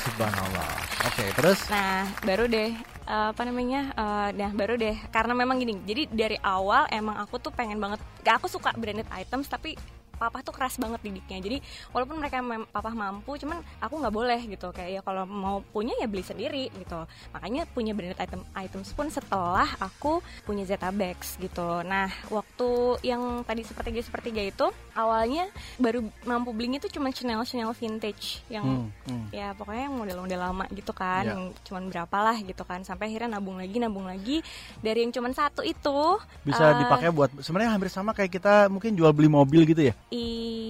Subhanallah. 0.03 0.69
Oke, 1.05 1.25
terus 1.35 1.59
Nah 1.67 2.05
baru 2.21 2.45
deh 2.47 2.71
eh, 3.05 3.29
apa 3.29 3.43
namanya? 3.43 3.93
eh, 3.93 4.29
nah 4.35 4.51
baru 4.51 4.75
deh 4.75 4.97
karena 5.09 5.33
memang 5.33 5.57
gini. 5.57 5.81
Jadi 5.83 6.09
dari 6.09 6.37
awal 6.39 6.89
emang 6.89 7.17
aku 7.19 7.37
tuh 7.39 7.51
pengen 7.51 7.77
banget. 7.77 8.01
Gak 8.25 8.41
aku 8.41 8.49
suka 8.49 8.73
branded 8.75 9.07
items 9.13 9.47
tapi 9.47 9.77
papa 10.15 10.47
tuh 10.47 10.55
keras 10.55 10.79
banget 10.79 11.03
didiknya. 11.03 11.39
Jadi 11.43 11.59
walaupun 11.91 12.17
mereka 12.23 12.39
mem- 12.41 12.71
papa 12.71 12.95
mampu 12.95 13.35
cuman 13.35 13.61
aku 13.83 13.99
nggak 13.99 14.15
boleh 14.15 14.41
gitu. 14.47 14.71
Kayak 14.71 14.91
ya 14.91 15.01
kalau 15.03 15.27
mau 15.27 15.61
punya 15.75 15.93
ya 15.99 16.07
beli 16.07 16.23
sendiri 16.23 16.71
gitu. 16.71 17.05
Makanya 17.35 17.67
punya 17.67 17.93
branded 17.93 18.23
item 18.23 18.47
items 18.55 18.95
pun 18.95 19.11
setelah 19.11 19.67
aku 19.83 20.23
punya 20.47 20.63
Zeta 20.65 20.95
Bags 20.95 21.37
gitu. 21.43 21.83
Nah 21.83 22.09
waktu 22.31 23.03
yang 23.03 23.43
tadi 23.43 23.67
sepertiga 23.67 24.01
sepertiga 24.01 24.43
itu 24.43 24.67
awalnya 24.95 25.51
baru 25.83 26.07
mampu 26.25 26.55
belinya 26.55 26.79
tuh 26.79 26.95
cuma 26.95 27.11
Chanel 27.11 27.43
Chanel 27.43 27.75
vintage 27.75 28.41
yang 28.47 28.65
Hmm, 28.65 28.89
hmm. 29.11 29.27
ya 29.35 29.53
pokoknya 29.53 29.91
yang 29.91 29.97
model-model 29.99 30.41
lama 30.41 30.65
gitu 30.73 30.95
kan 30.97 31.27
yang 31.27 31.43
cuman 31.67 31.91
berapa 31.91 32.17
lah 32.23 32.37
gitu 32.41 32.63
kan. 32.65 32.81
Sampai 32.87 33.11
akhirnya 33.11 33.37
nabung 33.37 33.59
lagi 33.59 33.77
nabung 33.83 34.07
lagi. 34.07 34.41
Dari 34.81 35.05
yang 35.05 35.13
cuman 35.13 35.35
satu 35.35 35.61
itu 35.67 36.23
Bisa 36.47 36.71
eh, 36.71 36.87
dipakai 36.87 37.11
buat 37.11 37.35
sebenarnya 37.43 37.75
hampir 37.75 37.91
sama 37.91 38.14
kayak 38.15 38.31
kita 38.33 38.71
mungkin 38.71 38.95
jual 38.95 39.11
beli 39.11 39.29
mobil 39.29 39.67
gitu 39.67 39.91
ya. 39.91 39.95
iya 40.09 40.65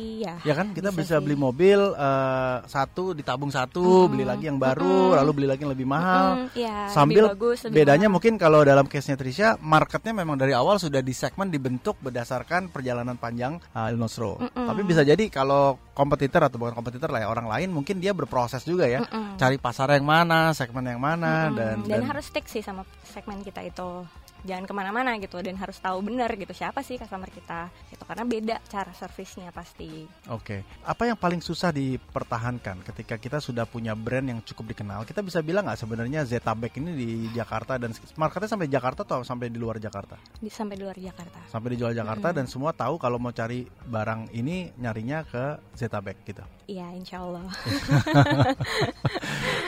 Ya 0.44 0.52
kan 0.56 0.72
kita 0.72 0.92
bisa, 0.92 1.16
Bisa 1.20 1.24
beli 1.24 1.36
mobil 1.36 1.76
eh, 1.76 2.56
satu 2.68 3.12
ditabung 3.12 3.52
satu, 3.52 4.04
Mm-mm. 4.04 4.10
beli 4.12 4.24
lagi 4.24 4.44
yang 4.48 4.56
baru, 4.60 5.12
Mm-mm. 5.12 5.18
lalu 5.20 5.30
beli 5.40 5.48
lagi 5.48 5.60
yang 5.64 5.72
lebih 5.72 5.88
mahal. 5.88 6.26
Mm, 6.44 6.46
iya, 6.56 6.76
Sambil 6.88 7.28
lebih 7.28 7.36
bagus, 7.36 7.58
lebih 7.68 7.76
bedanya 7.76 8.08
mahal. 8.08 8.14
mungkin 8.16 8.32
kalau 8.40 8.60
dalam 8.64 8.86
case-nya 8.88 9.16
Trisha, 9.20 9.48
marketnya 9.60 10.12
memang 10.16 10.36
dari 10.40 10.56
awal 10.56 10.80
sudah 10.80 11.04
di 11.04 11.12
segmen 11.12 11.52
dibentuk 11.52 12.00
berdasarkan 12.00 12.72
perjalanan 12.72 13.16
panjang 13.20 13.60
uh, 13.76 13.92
Il 13.92 14.00
Nostro. 14.00 14.40
Tapi 14.40 14.80
bisa 14.84 15.04
jadi 15.04 15.28
kalau 15.28 15.76
kompetitor 15.92 16.42
atau 16.48 16.56
bukan 16.58 16.74
kompetitor 16.74 17.08
lah 17.12 17.22
ya 17.22 17.28
orang 17.30 17.46
lain 17.46 17.68
mungkin 17.70 18.00
dia 18.02 18.16
berproses 18.16 18.64
juga 18.66 18.88
ya, 18.88 19.04
Mm-mm. 19.04 19.36
cari 19.36 19.56
pasar 19.60 19.92
yang 19.94 20.06
mana, 20.08 20.50
segmen 20.56 20.84
yang 20.88 21.00
mana 21.00 21.48
Mm-mm. 21.52 21.56
dan, 21.56 21.76
dan, 21.84 22.02
harus 22.08 22.26
stick 22.28 22.48
sih 22.48 22.64
sama 22.64 22.82
segmen 23.04 23.40
kita 23.44 23.62
itu 23.62 24.04
jangan 24.44 24.64
ke 24.68 24.72
mana-mana 24.76 25.16
gitu 25.18 25.40
dan 25.40 25.56
harus 25.56 25.80
tahu 25.80 26.04
benar 26.04 26.30
gitu 26.36 26.52
siapa 26.52 26.84
sih 26.84 27.00
customer 27.00 27.28
kita 27.32 27.72
gitu 27.88 28.04
karena 28.04 28.24
beda 28.28 28.56
cara 28.68 28.92
servisnya 28.92 29.48
pasti 29.50 30.04
Oke, 30.28 30.64
apa 30.84 31.08
yang 31.08 31.16
paling 31.16 31.40
susah 31.40 31.72
dipertahankan 31.72 32.84
ketika 32.92 33.16
kita 33.16 33.40
sudah 33.40 33.64
punya 33.64 33.96
brand 33.96 34.24
yang 34.28 34.40
cukup 34.44 34.76
dikenal? 34.76 35.04
Kita 35.08 35.24
bisa 35.24 35.40
bilang 35.40 35.68
nggak 35.68 35.80
sebenarnya 35.80 36.24
Zeta 36.28 36.52
Bag 36.52 36.76
ini 36.76 36.92
di 36.92 37.10
Jakarta 37.32 37.76
dan 37.80 37.92
marketnya 38.16 38.48
sampai 38.48 38.68
Jakarta 38.68 39.04
atau 39.04 39.20
sampai 39.24 39.48
di 39.48 39.58
luar 39.60 39.80
Jakarta? 39.80 40.16
di, 40.40 40.48
sampai 40.52 40.76
di 40.76 40.82
luar 40.84 40.96
Jakarta 40.96 41.40
Sampai 41.48 41.74
di 41.74 41.76
jual 41.80 41.96
Jakarta 41.96 42.32
dan 42.32 42.44
semua 42.44 42.76
tahu 42.76 43.00
kalau 43.00 43.16
mau 43.16 43.32
cari 43.32 43.64
barang 43.64 44.32
ini 44.36 44.72
nyarinya 44.76 45.24
ke 45.24 45.44
Zeta 45.76 46.00
Bag 46.04 46.20
gitu. 46.24 46.44
Iya 46.66 46.88
insya 46.96 47.22
Allah 47.22 47.48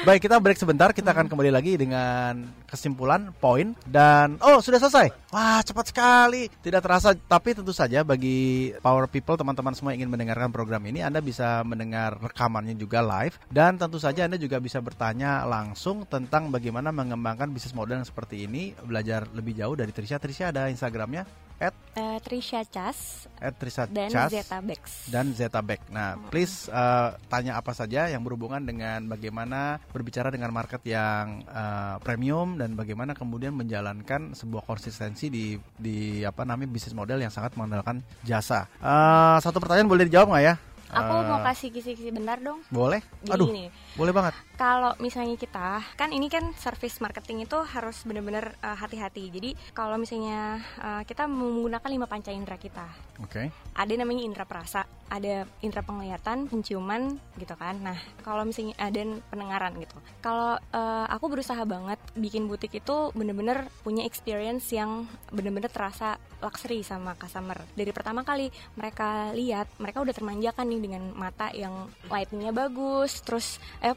Baik, 0.07 0.31
kita 0.31 0.39
break 0.39 0.55
sebentar. 0.55 0.95
Kita 0.95 1.11
akan 1.11 1.27
kembali 1.27 1.51
lagi 1.51 1.75
dengan 1.75 2.47
kesimpulan, 2.71 3.35
poin 3.43 3.75
dan 3.91 4.39
oh 4.39 4.63
sudah 4.63 4.79
selesai. 4.79 5.11
Wah 5.35 5.59
cepat 5.67 5.91
sekali. 5.91 6.47
Tidak 6.47 6.79
terasa, 6.79 7.11
tapi 7.11 7.59
tentu 7.59 7.75
saja 7.75 8.07
bagi 8.07 8.71
Power 8.79 9.11
People 9.11 9.35
teman-teman 9.35 9.75
semua 9.75 9.91
yang 9.91 10.07
ingin 10.07 10.15
mendengarkan 10.15 10.55
program 10.55 10.87
ini, 10.87 11.03
Anda 11.03 11.19
bisa 11.19 11.67
mendengar 11.67 12.23
rekamannya 12.23 12.79
juga 12.79 13.03
live 13.03 13.35
dan 13.51 13.83
tentu 13.83 13.99
saja 13.99 14.31
Anda 14.31 14.39
juga 14.39 14.63
bisa 14.63 14.79
bertanya 14.79 15.43
langsung 15.43 16.07
tentang 16.07 16.55
bagaimana 16.55 16.95
mengembangkan 16.95 17.51
bisnis 17.51 17.75
model 17.75 17.99
yang 17.99 18.07
seperti 18.07 18.47
ini. 18.47 18.79
Belajar 18.87 19.27
lebih 19.35 19.59
jauh 19.59 19.75
dari 19.75 19.91
Trisha. 19.91 20.23
Trisha 20.23 20.55
ada 20.55 20.71
Instagramnya 20.71 21.27
at 21.59 21.75
Eh, 21.97 22.21
Trisha 22.21 22.61
Chas 22.69 23.25
at 23.41 23.57
Trisha 23.57 23.89
dan 23.89 24.13
Chas 24.13 24.29
Zeta 24.29 24.61
Bags 24.61 25.09
dan 25.09 25.33
Zeta 25.33 25.65
Back. 25.65 25.81
Nah, 25.89 26.21
please 26.29 26.69
uh, 26.69 26.86
tanya 27.31 27.59
apa 27.59 27.73
saja 27.73 28.09
yang 28.11 28.23
berhubungan 28.23 28.63
dengan 28.65 29.07
bagaimana 29.07 29.79
berbicara 29.93 30.29
dengan 30.33 30.51
market 30.51 30.83
yang 30.87 31.45
uh, 31.49 31.97
premium 32.03 32.59
dan 32.59 32.75
bagaimana 32.75 33.13
kemudian 33.13 33.55
menjalankan 33.55 34.35
sebuah 34.35 34.65
konsistensi 34.67 35.31
di 35.31 35.59
di 35.79 36.23
apa 36.23 36.43
namanya 36.43 36.71
bisnis 36.73 36.97
model 36.97 37.23
yang 37.23 37.33
sangat 37.33 37.55
mengandalkan 37.55 38.03
jasa. 38.23 38.67
Uh, 38.83 39.39
satu 39.43 39.59
pertanyaan 39.63 39.91
boleh 39.91 40.05
dijawab 40.09 40.33
nggak 40.35 40.45
ya? 40.45 40.57
aku 40.87 41.13
Uh, 41.19 41.27
mau 41.27 41.41
kasih 41.43 41.69
kisi-kisi 41.75 42.15
bentar 42.15 42.39
dong 42.39 42.63
boleh? 42.71 43.03
jadi 43.27 43.35
Aduh, 43.35 43.51
gini 43.51 43.65
boleh 43.99 44.13
banget. 44.15 44.35
Kalau 44.57 44.97
misalnya 44.99 45.37
kita 45.37 45.85
kan 46.01 46.11
ini 46.11 46.33
kan 46.33 46.57
service 46.57 46.99
marketing 47.05 47.45
itu 47.45 47.61
harus 47.61 48.03
benar-benar 48.09 48.57
uh, 48.65 48.77
hati-hati. 48.77 49.29
Jadi 49.29 49.51
kalau 49.77 50.01
misalnya 50.01 50.65
uh, 50.81 51.03
kita 51.05 51.29
menggunakan 51.29 51.89
lima 51.93 52.09
panca 52.09 52.33
indera 52.33 52.57
kita. 52.57 52.89
Oke. 53.17 53.49
ada 53.77 53.93
namanya 53.97 54.29
indera 54.29 54.45
perasa 54.45 54.85
ada 55.09 55.49
indera 55.65 55.81
penglihatan 55.81 56.49
penciuman 56.49 57.17
gitu 57.37 57.53
kan. 57.57 57.81
Nah 57.81 57.97
kalau 58.25 58.45
misalnya 58.49 58.77
uh, 58.81 58.93
dan 58.93 59.21
pendengaran 59.29 59.77
gitu. 59.77 59.97
Kalau 60.25 60.57
uh, 60.57 61.07
aku 61.13 61.29
berusaha 61.29 61.61
banget 61.69 62.01
bikin 62.17 62.49
butik 62.49 62.73
itu 62.77 63.13
bener-bener 63.13 63.69
punya 63.85 64.05
experience 64.09 64.73
yang 64.73 65.05
bener-bener 65.33 65.69
terasa 65.69 66.17
luxury 66.41 66.81
sama 66.85 67.17
customer. 67.17 67.57
Dari 67.77 67.93
pertama 67.93 68.25
kali 68.25 68.49
mereka 68.77 69.33
lihat 69.33 69.69
mereka 69.81 70.01
udah 70.05 70.15
termanjakan 70.17 70.67
nih 70.69 70.81
dengan 70.81 71.03
mata 71.13 71.53
yang 71.53 71.89
lightingnya 72.09 72.53
bagus 72.53 73.21
terus 73.25 73.61
eh 73.81 73.93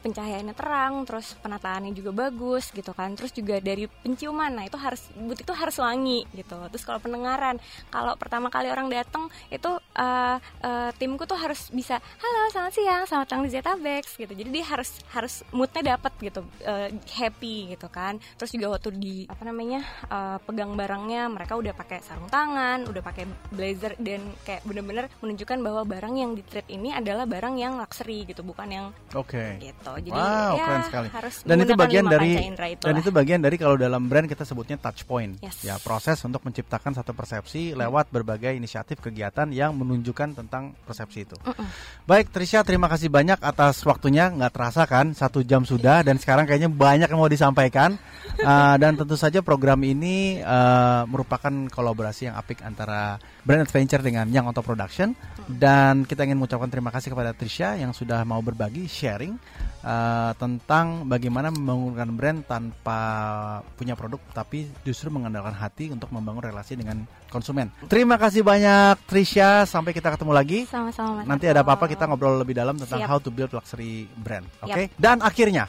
pencahayaannya 0.50 0.56
terang 0.58 0.94
terus 1.06 1.26
penataannya 1.38 1.92
juga 1.94 2.10
bagus 2.10 2.74
gitu 2.74 2.90
kan. 2.92 3.14
Terus 3.14 3.30
juga 3.32 3.62
dari 3.62 3.86
penciuman 3.86 4.50
nah 4.50 4.64
itu 4.66 4.76
harus 4.76 5.06
butik 5.14 5.46
itu 5.46 5.54
harus 5.54 5.76
wangi 5.78 6.26
gitu. 6.34 6.58
Terus 6.74 6.84
kalau 6.84 6.98
pendengaran 6.98 7.56
kalau 7.88 8.14
pertama 8.18 8.50
kali 8.50 8.68
orang 8.70 8.90
datang 8.90 9.30
itu 9.50 9.70
uh, 9.96 10.36
uh, 10.38 10.90
timku 10.98 11.24
tuh 11.26 11.38
harus 11.38 11.70
bisa 11.70 11.98
halo 11.98 12.40
selamat 12.50 12.72
siang 12.74 13.02
selamat 13.06 13.26
datang 13.30 13.40
di 13.46 13.50
Zeta 13.50 13.72
Bags 13.78 14.12
gitu. 14.18 14.32
Jadi 14.32 14.50
dia 14.50 14.64
harus 14.66 14.90
harus 15.14 15.34
moodnya 15.54 15.96
dapat 15.96 16.12
gitu 16.20 16.42
uh, 16.66 16.88
happy 17.14 17.74
gitu 17.74 17.86
kan. 17.88 18.18
Terus 18.36 18.50
juga 18.54 18.76
waktu 18.76 18.90
di 18.94 19.16
apa 19.30 19.42
namanya 19.46 19.80
uh, 20.10 20.38
pegang 20.42 20.74
barangnya 20.74 21.30
mereka 21.30 21.54
udah 21.54 21.72
pakai 21.74 22.02
sarung 22.02 22.28
tangan 22.30 22.86
udah 22.90 23.02
pakai 23.04 23.24
blazer 23.54 23.94
dan 24.00 24.22
kayak 24.42 24.64
bener-bener 24.66 25.06
menunjukkan 25.22 25.58
bahwa 25.62 25.82
barang 25.86 26.14
yang 26.16 26.32
di 26.34 26.42
trade 26.42 26.70
ini 26.72 26.90
adalah 26.94 27.24
barang 27.26 27.54
yang 27.58 27.78
luxury 27.78 28.26
gitu 28.26 28.42
bukan 28.42 28.68
yang 28.70 28.86
Oke. 29.14 29.60
gitu. 29.60 29.92
Jadi 30.00 30.16
wow, 30.16 30.39
ya 30.56 30.64
keren 30.64 30.82
sekali. 30.88 31.08
harus 31.12 31.34
Dan 31.44 31.56
itu 31.62 31.72
bagian 31.76 32.04
dari 32.08 32.32
dan 32.80 32.94
itu 32.96 33.10
bagian 33.12 33.40
dari 33.40 33.56
kalau 33.60 33.76
dalam 33.76 34.02
brand 34.08 34.26
kita 34.26 34.42
sebutnya 34.42 34.76
touch 34.80 35.04
point. 35.04 35.38
Yes. 35.44 35.62
Ya, 35.62 35.76
proses 35.78 36.18
untuk 36.24 36.42
menciptakan 36.42 36.96
satu 36.96 37.12
persepsi 37.12 37.76
lewat 37.76 38.08
berbagai 38.10 38.56
inisiatif 38.56 38.98
kegiatan 38.98 39.48
yang 39.52 39.76
menunjukkan 39.76 40.40
tentang 40.40 40.74
persepsi 40.84 41.28
itu. 41.28 41.36
Mm-mm. 41.40 41.66
Baik, 42.08 42.32
Trisha, 42.32 42.64
terima 42.64 42.88
kasih 42.88 43.12
banyak 43.12 43.38
atas 43.40 43.82
waktunya. 43.84 44.32
Nggak 44.32 44.52
terasa 44.52 44.82
kan, 44.88 45.12
satu 45.12 45.44
jam 45.44 45.62
sudah 45.62 46.02
dan 46.02 46.16
sekarang 46.16 46.48
kayaknya 46.48 46.70
banyak 46.72 47.08
yang 47.10 47.20
mau 47.20 47.30
disampaikan. 47.30 48.00
Uh, 48.40 48.76
dan 48.82 48.96
tentu 48.96 49.14
saja 49.14 49.44
program 49.44 49.80
ini 49.84 50.40
uh, 50.40 51.04
merupakan 51.06 51.52
kolaborasi 51.68 52.30
yang 52.30 52.36
apik 52.38 52.62
antara 52.64 53.20
Brand 53.44 53.64
Adventure 53.64 54.02
dengan 54.04 54.28
Young 54.28 54.48
Auto 54.48 54.62
Production. 54.64 55.12
Dan 55.50 56.06
kita 56.06 56.22
ingin 56.22 56.38
mengucapkan 56.38 56.70
terima 56.70 56.94
kasih 56.94 57.10
kepada 57.10 57.34
Trisha 57.34 57.74
yang 57.74 57.90
sudah 57.90 58.22
mau 58.22 58.38
berbagi 58.38 58.86
sharing 58.86 59.34
uh, 59.82 60.29
tentang 60.34 61.06
bagaimana 61.06 61.52
membangunkan 61.52 62.08
brand 62.14 62.40
tanpa 62.44 63.00
punya 63.74 63.94
produk, 63.94 64.20
tapi 64.34 64.70
justru 64.82 65.08
mengandalkan 65.08 65.54
hati 65.54 65.90
untuk 65.90 66.10
membangun 66.10 66.50
relasi 66.50 66.76
dengan 66.76 67.04
konsumen. 67.30 67.70
Terima 67.86 68.18
kasih 68.18 68.42
banyak 68.42 68.98
Trisha. 69.06 69.64
Sampai 69.64 69.94
kita 69.94 70.14
ketemu 70.14 70.32
lagi. 70.34 70.58
sama-sama 70.66 71.22
Mas 71.22 71.26
Nanti 71.26 71.46
ada 71.46 71.62
apa-apa 71.62 71.86
kita 71.86 72.06
ngobrol 72.10 72.38
lebih 72.40 72.58
dalam 72.58 72.78
tentang 72.78 73.02
Siap. 73.04 73.10
how 73.10 73.18
to 73.22 73.30
build 73.30 73.50
luxury 73.54 74.10
brand. 74.18 74.46
Oke. 74.62 74.90
Yap. 74.90 74.98
Dan 74.98 75.16
akhirnya 75.22 75.66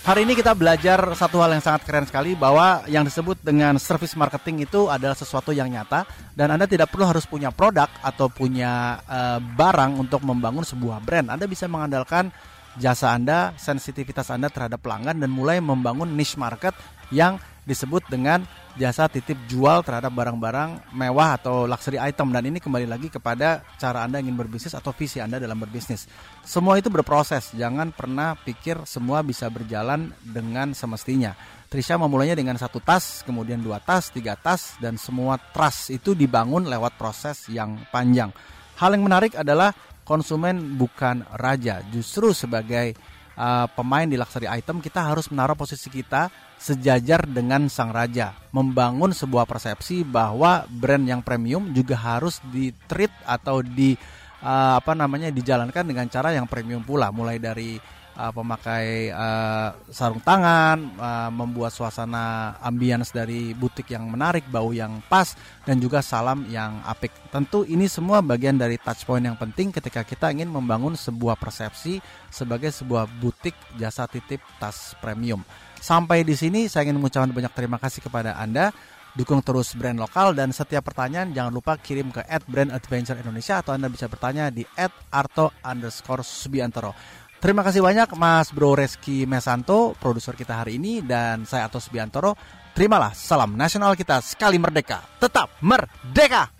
Hari 0.00 0.24
ini 0.24 0.32
kita 0.32 0.56
belajar 0.56 0.96
satu 1.12 1.44
hal 1.44 1.52
yang 1.52 1.60
sangat 1.60 1.84
keren 1.84 2.08
sekali 2.08 2.32
bahwa 2.32 2.80
yang 2.88 3.04
disebut 3.04 3.36
dengan 3.44 3.76
service 3.76 4.16
marketing 4.16 4.64
itu 4.64 4.88
adalah 4.88 5.12
sesuatu 5.12 5.52
yang 5.52 5.68
nyata 5.68 6.08
dan 6.32 6.48
Anda 6.48 6.64
tidak 6.64 6.88
perlu 6.88 7.04
harus 7.04 7.28
punya 7.28 7.52
produk 7.52 7.84
atau 8.00 8.32
punya 8.32 8.96
eh, 9.04 9.38
barang 9.44 10.00
untuk 10.00 10.24
membangun 10.24 10.64
sebuah 10.64 11.04
brand. 11.04 11.28
Anda 11.36 11.44
bisa 11.44 11.68
mengandalkan 11.68 12.32
jasa 12.80 13.12
Anda, 13.12 13.52
sensitivitas 13.60 14.32
Anda 14.32 14.48
terhadap 14.48 14.80
pelanggan 14.80 15.20
dan 15.20 15.28
mulai 15.28 15.60
membangun 15.60 16.16
niche 16.16 16.40
market 16.40 16.72
yang 17.12 17.36
disebut 17.64 18.06
dengan 18.08 18.44
jasa 18.78 19.10
titip 19.10 19.36
jual 19.50 19.82
terhadap 19.82 20.14
barang-barang 20.14 20.94
mewah 20.94 21.36
atau 21.36 21.66
luxury 21.66 21.98
item 21.98 22.30
dan 22.30 22.46
ini 22.46 22.62
kembali 22.62 22.86
lagi 22.86 23.10
kepada 23.10 23.60
cara 23.76 24.06
Anda 24.06 24.22
ingin 24.22 24.38
berbisnis 24.38 24.72
atau 24.72 24.94
visi 24.94 25.18
Anda 25.18 25.42
dalam 25.42 25.58
berbisnis. 25.58 26.06
Semua 26.46 26.78
itu 26.78 26.88
berproses, 26.88 27.52
jangan 27.52 27.90
pernah 27.90 28.38
pikir 28.38 28.86
semua 28.86 29.20
bisa 29.20 29.50
berjalan 29.50 30.14
dengan 30.22 30.72
semestinya. 30.72 31.34
Trisha 31.70 31.94
memulainya 31.94 32.34
dengan 32.34 32.58
satu 32.58 32.82
tas, 32.82 33.22
kemudian 33.22 33.62
dua 33.62 33.78
tas, 33.78 34.10
tiga 34.10 34.34
tas, 34.34 34.74
dan 34.82 34.98
semua 34.98 35.38
trust 35.38 35.94
itu 35.94 36.18
dibangun 36.18 36.66
lewat 36.66 36.98
proses 36.98 37.46
yang 37.46 37.78
panjang. 37.94 38.34
Hal 38.74 38.90
yang 38.96 39.06
menarik 39.06 39.38
adalah 39.38 39.70
konsumen 40.02 40.74
bukan 40.74 41.22
raja, 41.38 41.78
justru 41.94 42.34
sebagai 42.34 42.98
uh, 43.36 43.66
pemain 43.72 44.06
di 44.06 44.16
luxury 44.18 44.46
item 44.48 44.80
kita 44.82 45.02
harus 45.02 45.28
menaruh 45.28 45.58
posisi 45.58 45.90
kita 45.92 46.30
sejajar 46.60 47.24
dengan 47.24 47.68
sang 47.72 47.88
raja, 47.88 48.36
membangun 48.52 49.16
sebuah 49.16 49.48
persepsi 49.48 50.04
bahwa 50.04 50.68
brand 50.68 51.04
yang 51.08 51.24
premium 51.24 51.72
juga 51.72 51.96
harus 51.96 52.38
di 52.52 52.68
treat 52.84 53.12
atau 53.24 53.64
di 53.64 53.96
uh, 54.44 54.76
apa 54.76 54.92
namanya 54.92 55.32
dijalankan 55.32 55.88
dengan 55.88 56.06
cara 56.12 56.36
yang 56.36 56.44
premium 56.44 56.84
pula, 56.84 57.08
mulai 57.08 57.40
dari 57.40 57.80
uh, 58.20 58.32
pemakai 58.36 59.08
uh, 59.08 59.72
sarung 59.88 60.20
tangan, 60.20 60.76
uh, 61.00 61.30
membuat 61.32 61.72
suasana 61.72 62.54
ambience 62.60 63.16
dari 63.16 63.56
butik 63.56 63.88
yang 63.88 64.04
menarik, 64.12 64.44
bau 64.52 64.76
yang 64.76 65.00
pas, 65.08 65.32
dan 65.64 65.80
juga 65.80 66.04
salam 66.04 66.44
yang 66.52 66.84
apik. 66.84 67.32
Tentu 67.32 67.64
ini 67.64 67.88
semua 67.88 68.20
bagian 68.20 68.60
dari 68.60 68.76
touch 68.76 69.08
point 69.08 69.24
yang 69.24 69.40
penting 69.40 69.72
ketika 69.72 70.04
kita 70.04 70.28
ingin 70.28 70.52
membangun 70.52 70.92
sebuah 70.92 71.40
persepsi 71.40 72.04
sebagai 72.28 72.68
sebuah 72.68 73.08
butik 73.08 73.56
jasa 73.80 74.04
titip 74.04 74.44
tas 74.60 74.92
premium. 75.00 75.40
Sampai 75.80 76.20
di 76.20 76.36
sini 76.36 76.68
saya 76.68 76.84
ingin 76.84 77.00
mengucapkan 77.00 77.32
banyak 77.32 77.52
terima 77.56 77.80
kasih 77.80 78.04
kepada 78.04 78.36
Anda 78.36 78.68
dukung 79.14 79.42
terus 79.42 79.74
brand 79.74 79.98
lokal 79.98 80.38
dan 80.38 80.54
setiap 80.54 80.86
pertanyaan 80.86 81.34
jangan 81.34 81.50
lupa 81.50 81.74
kirim 81.74 82.14
ke 82.14 82.22
at 82.22 82.46
brand 82.46 82.70
adventure 82.70 83.18
Indonesia 83.18 83.58
atau 83.58 83.74
Anda 83.74 83.90
bisa 83.90 84.06
bertanya 84.06 84.54
di 84.54 84.62
at 84.78 84.94
arto 85.10 85.50
underscore 85.66 86.22
subiantoro. 86.22 86.94
Terima 87.40 87.64
kasih 87.64 87.80
banyak 87.80 88.20
Mas 88.20 88.52
Bro 88.52 88.76
Reski 88.76 89.24
Mesanto, 89.24 89.96
produser 89.96 90.36
kita 90.36 90.60
hari 90.60 90.76
ini 90.76 91.00
dan 91.00 91.48
saya 91.48 91.72
Arto 91.72 91.80
Subiantoro. 91.80 92.36
Terimalah 92.76 93.16
salam 93.16 93.56
nasional 93.56 93.96
kita 93.96 94.20
sekali 94.20 94.60
merdeka, 94.60 95.00
tetap 95.16 95.48
merdeka. 95.64 96.52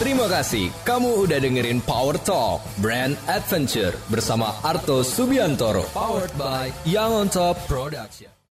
Terima 0.00 0.26
kasih 0.26 0.72
kamu 0.82 1.28
udah 1.28 1.38
dengerin 1.44 1.84
Power 1.84 2.16
Talk 2.18 2.64
Brand 2.80 3.14
Adventure 3.28 3.94
bersama 4.08 4.56
Arto 4.64 5.04
Subiantoro. 5.04 5.84
Powered 5.92 6.32
by 6.34 6.72
Young 6.88 7.12
on 7.12 7.28
Top 7.28 7.60
Production. 7.68 8.33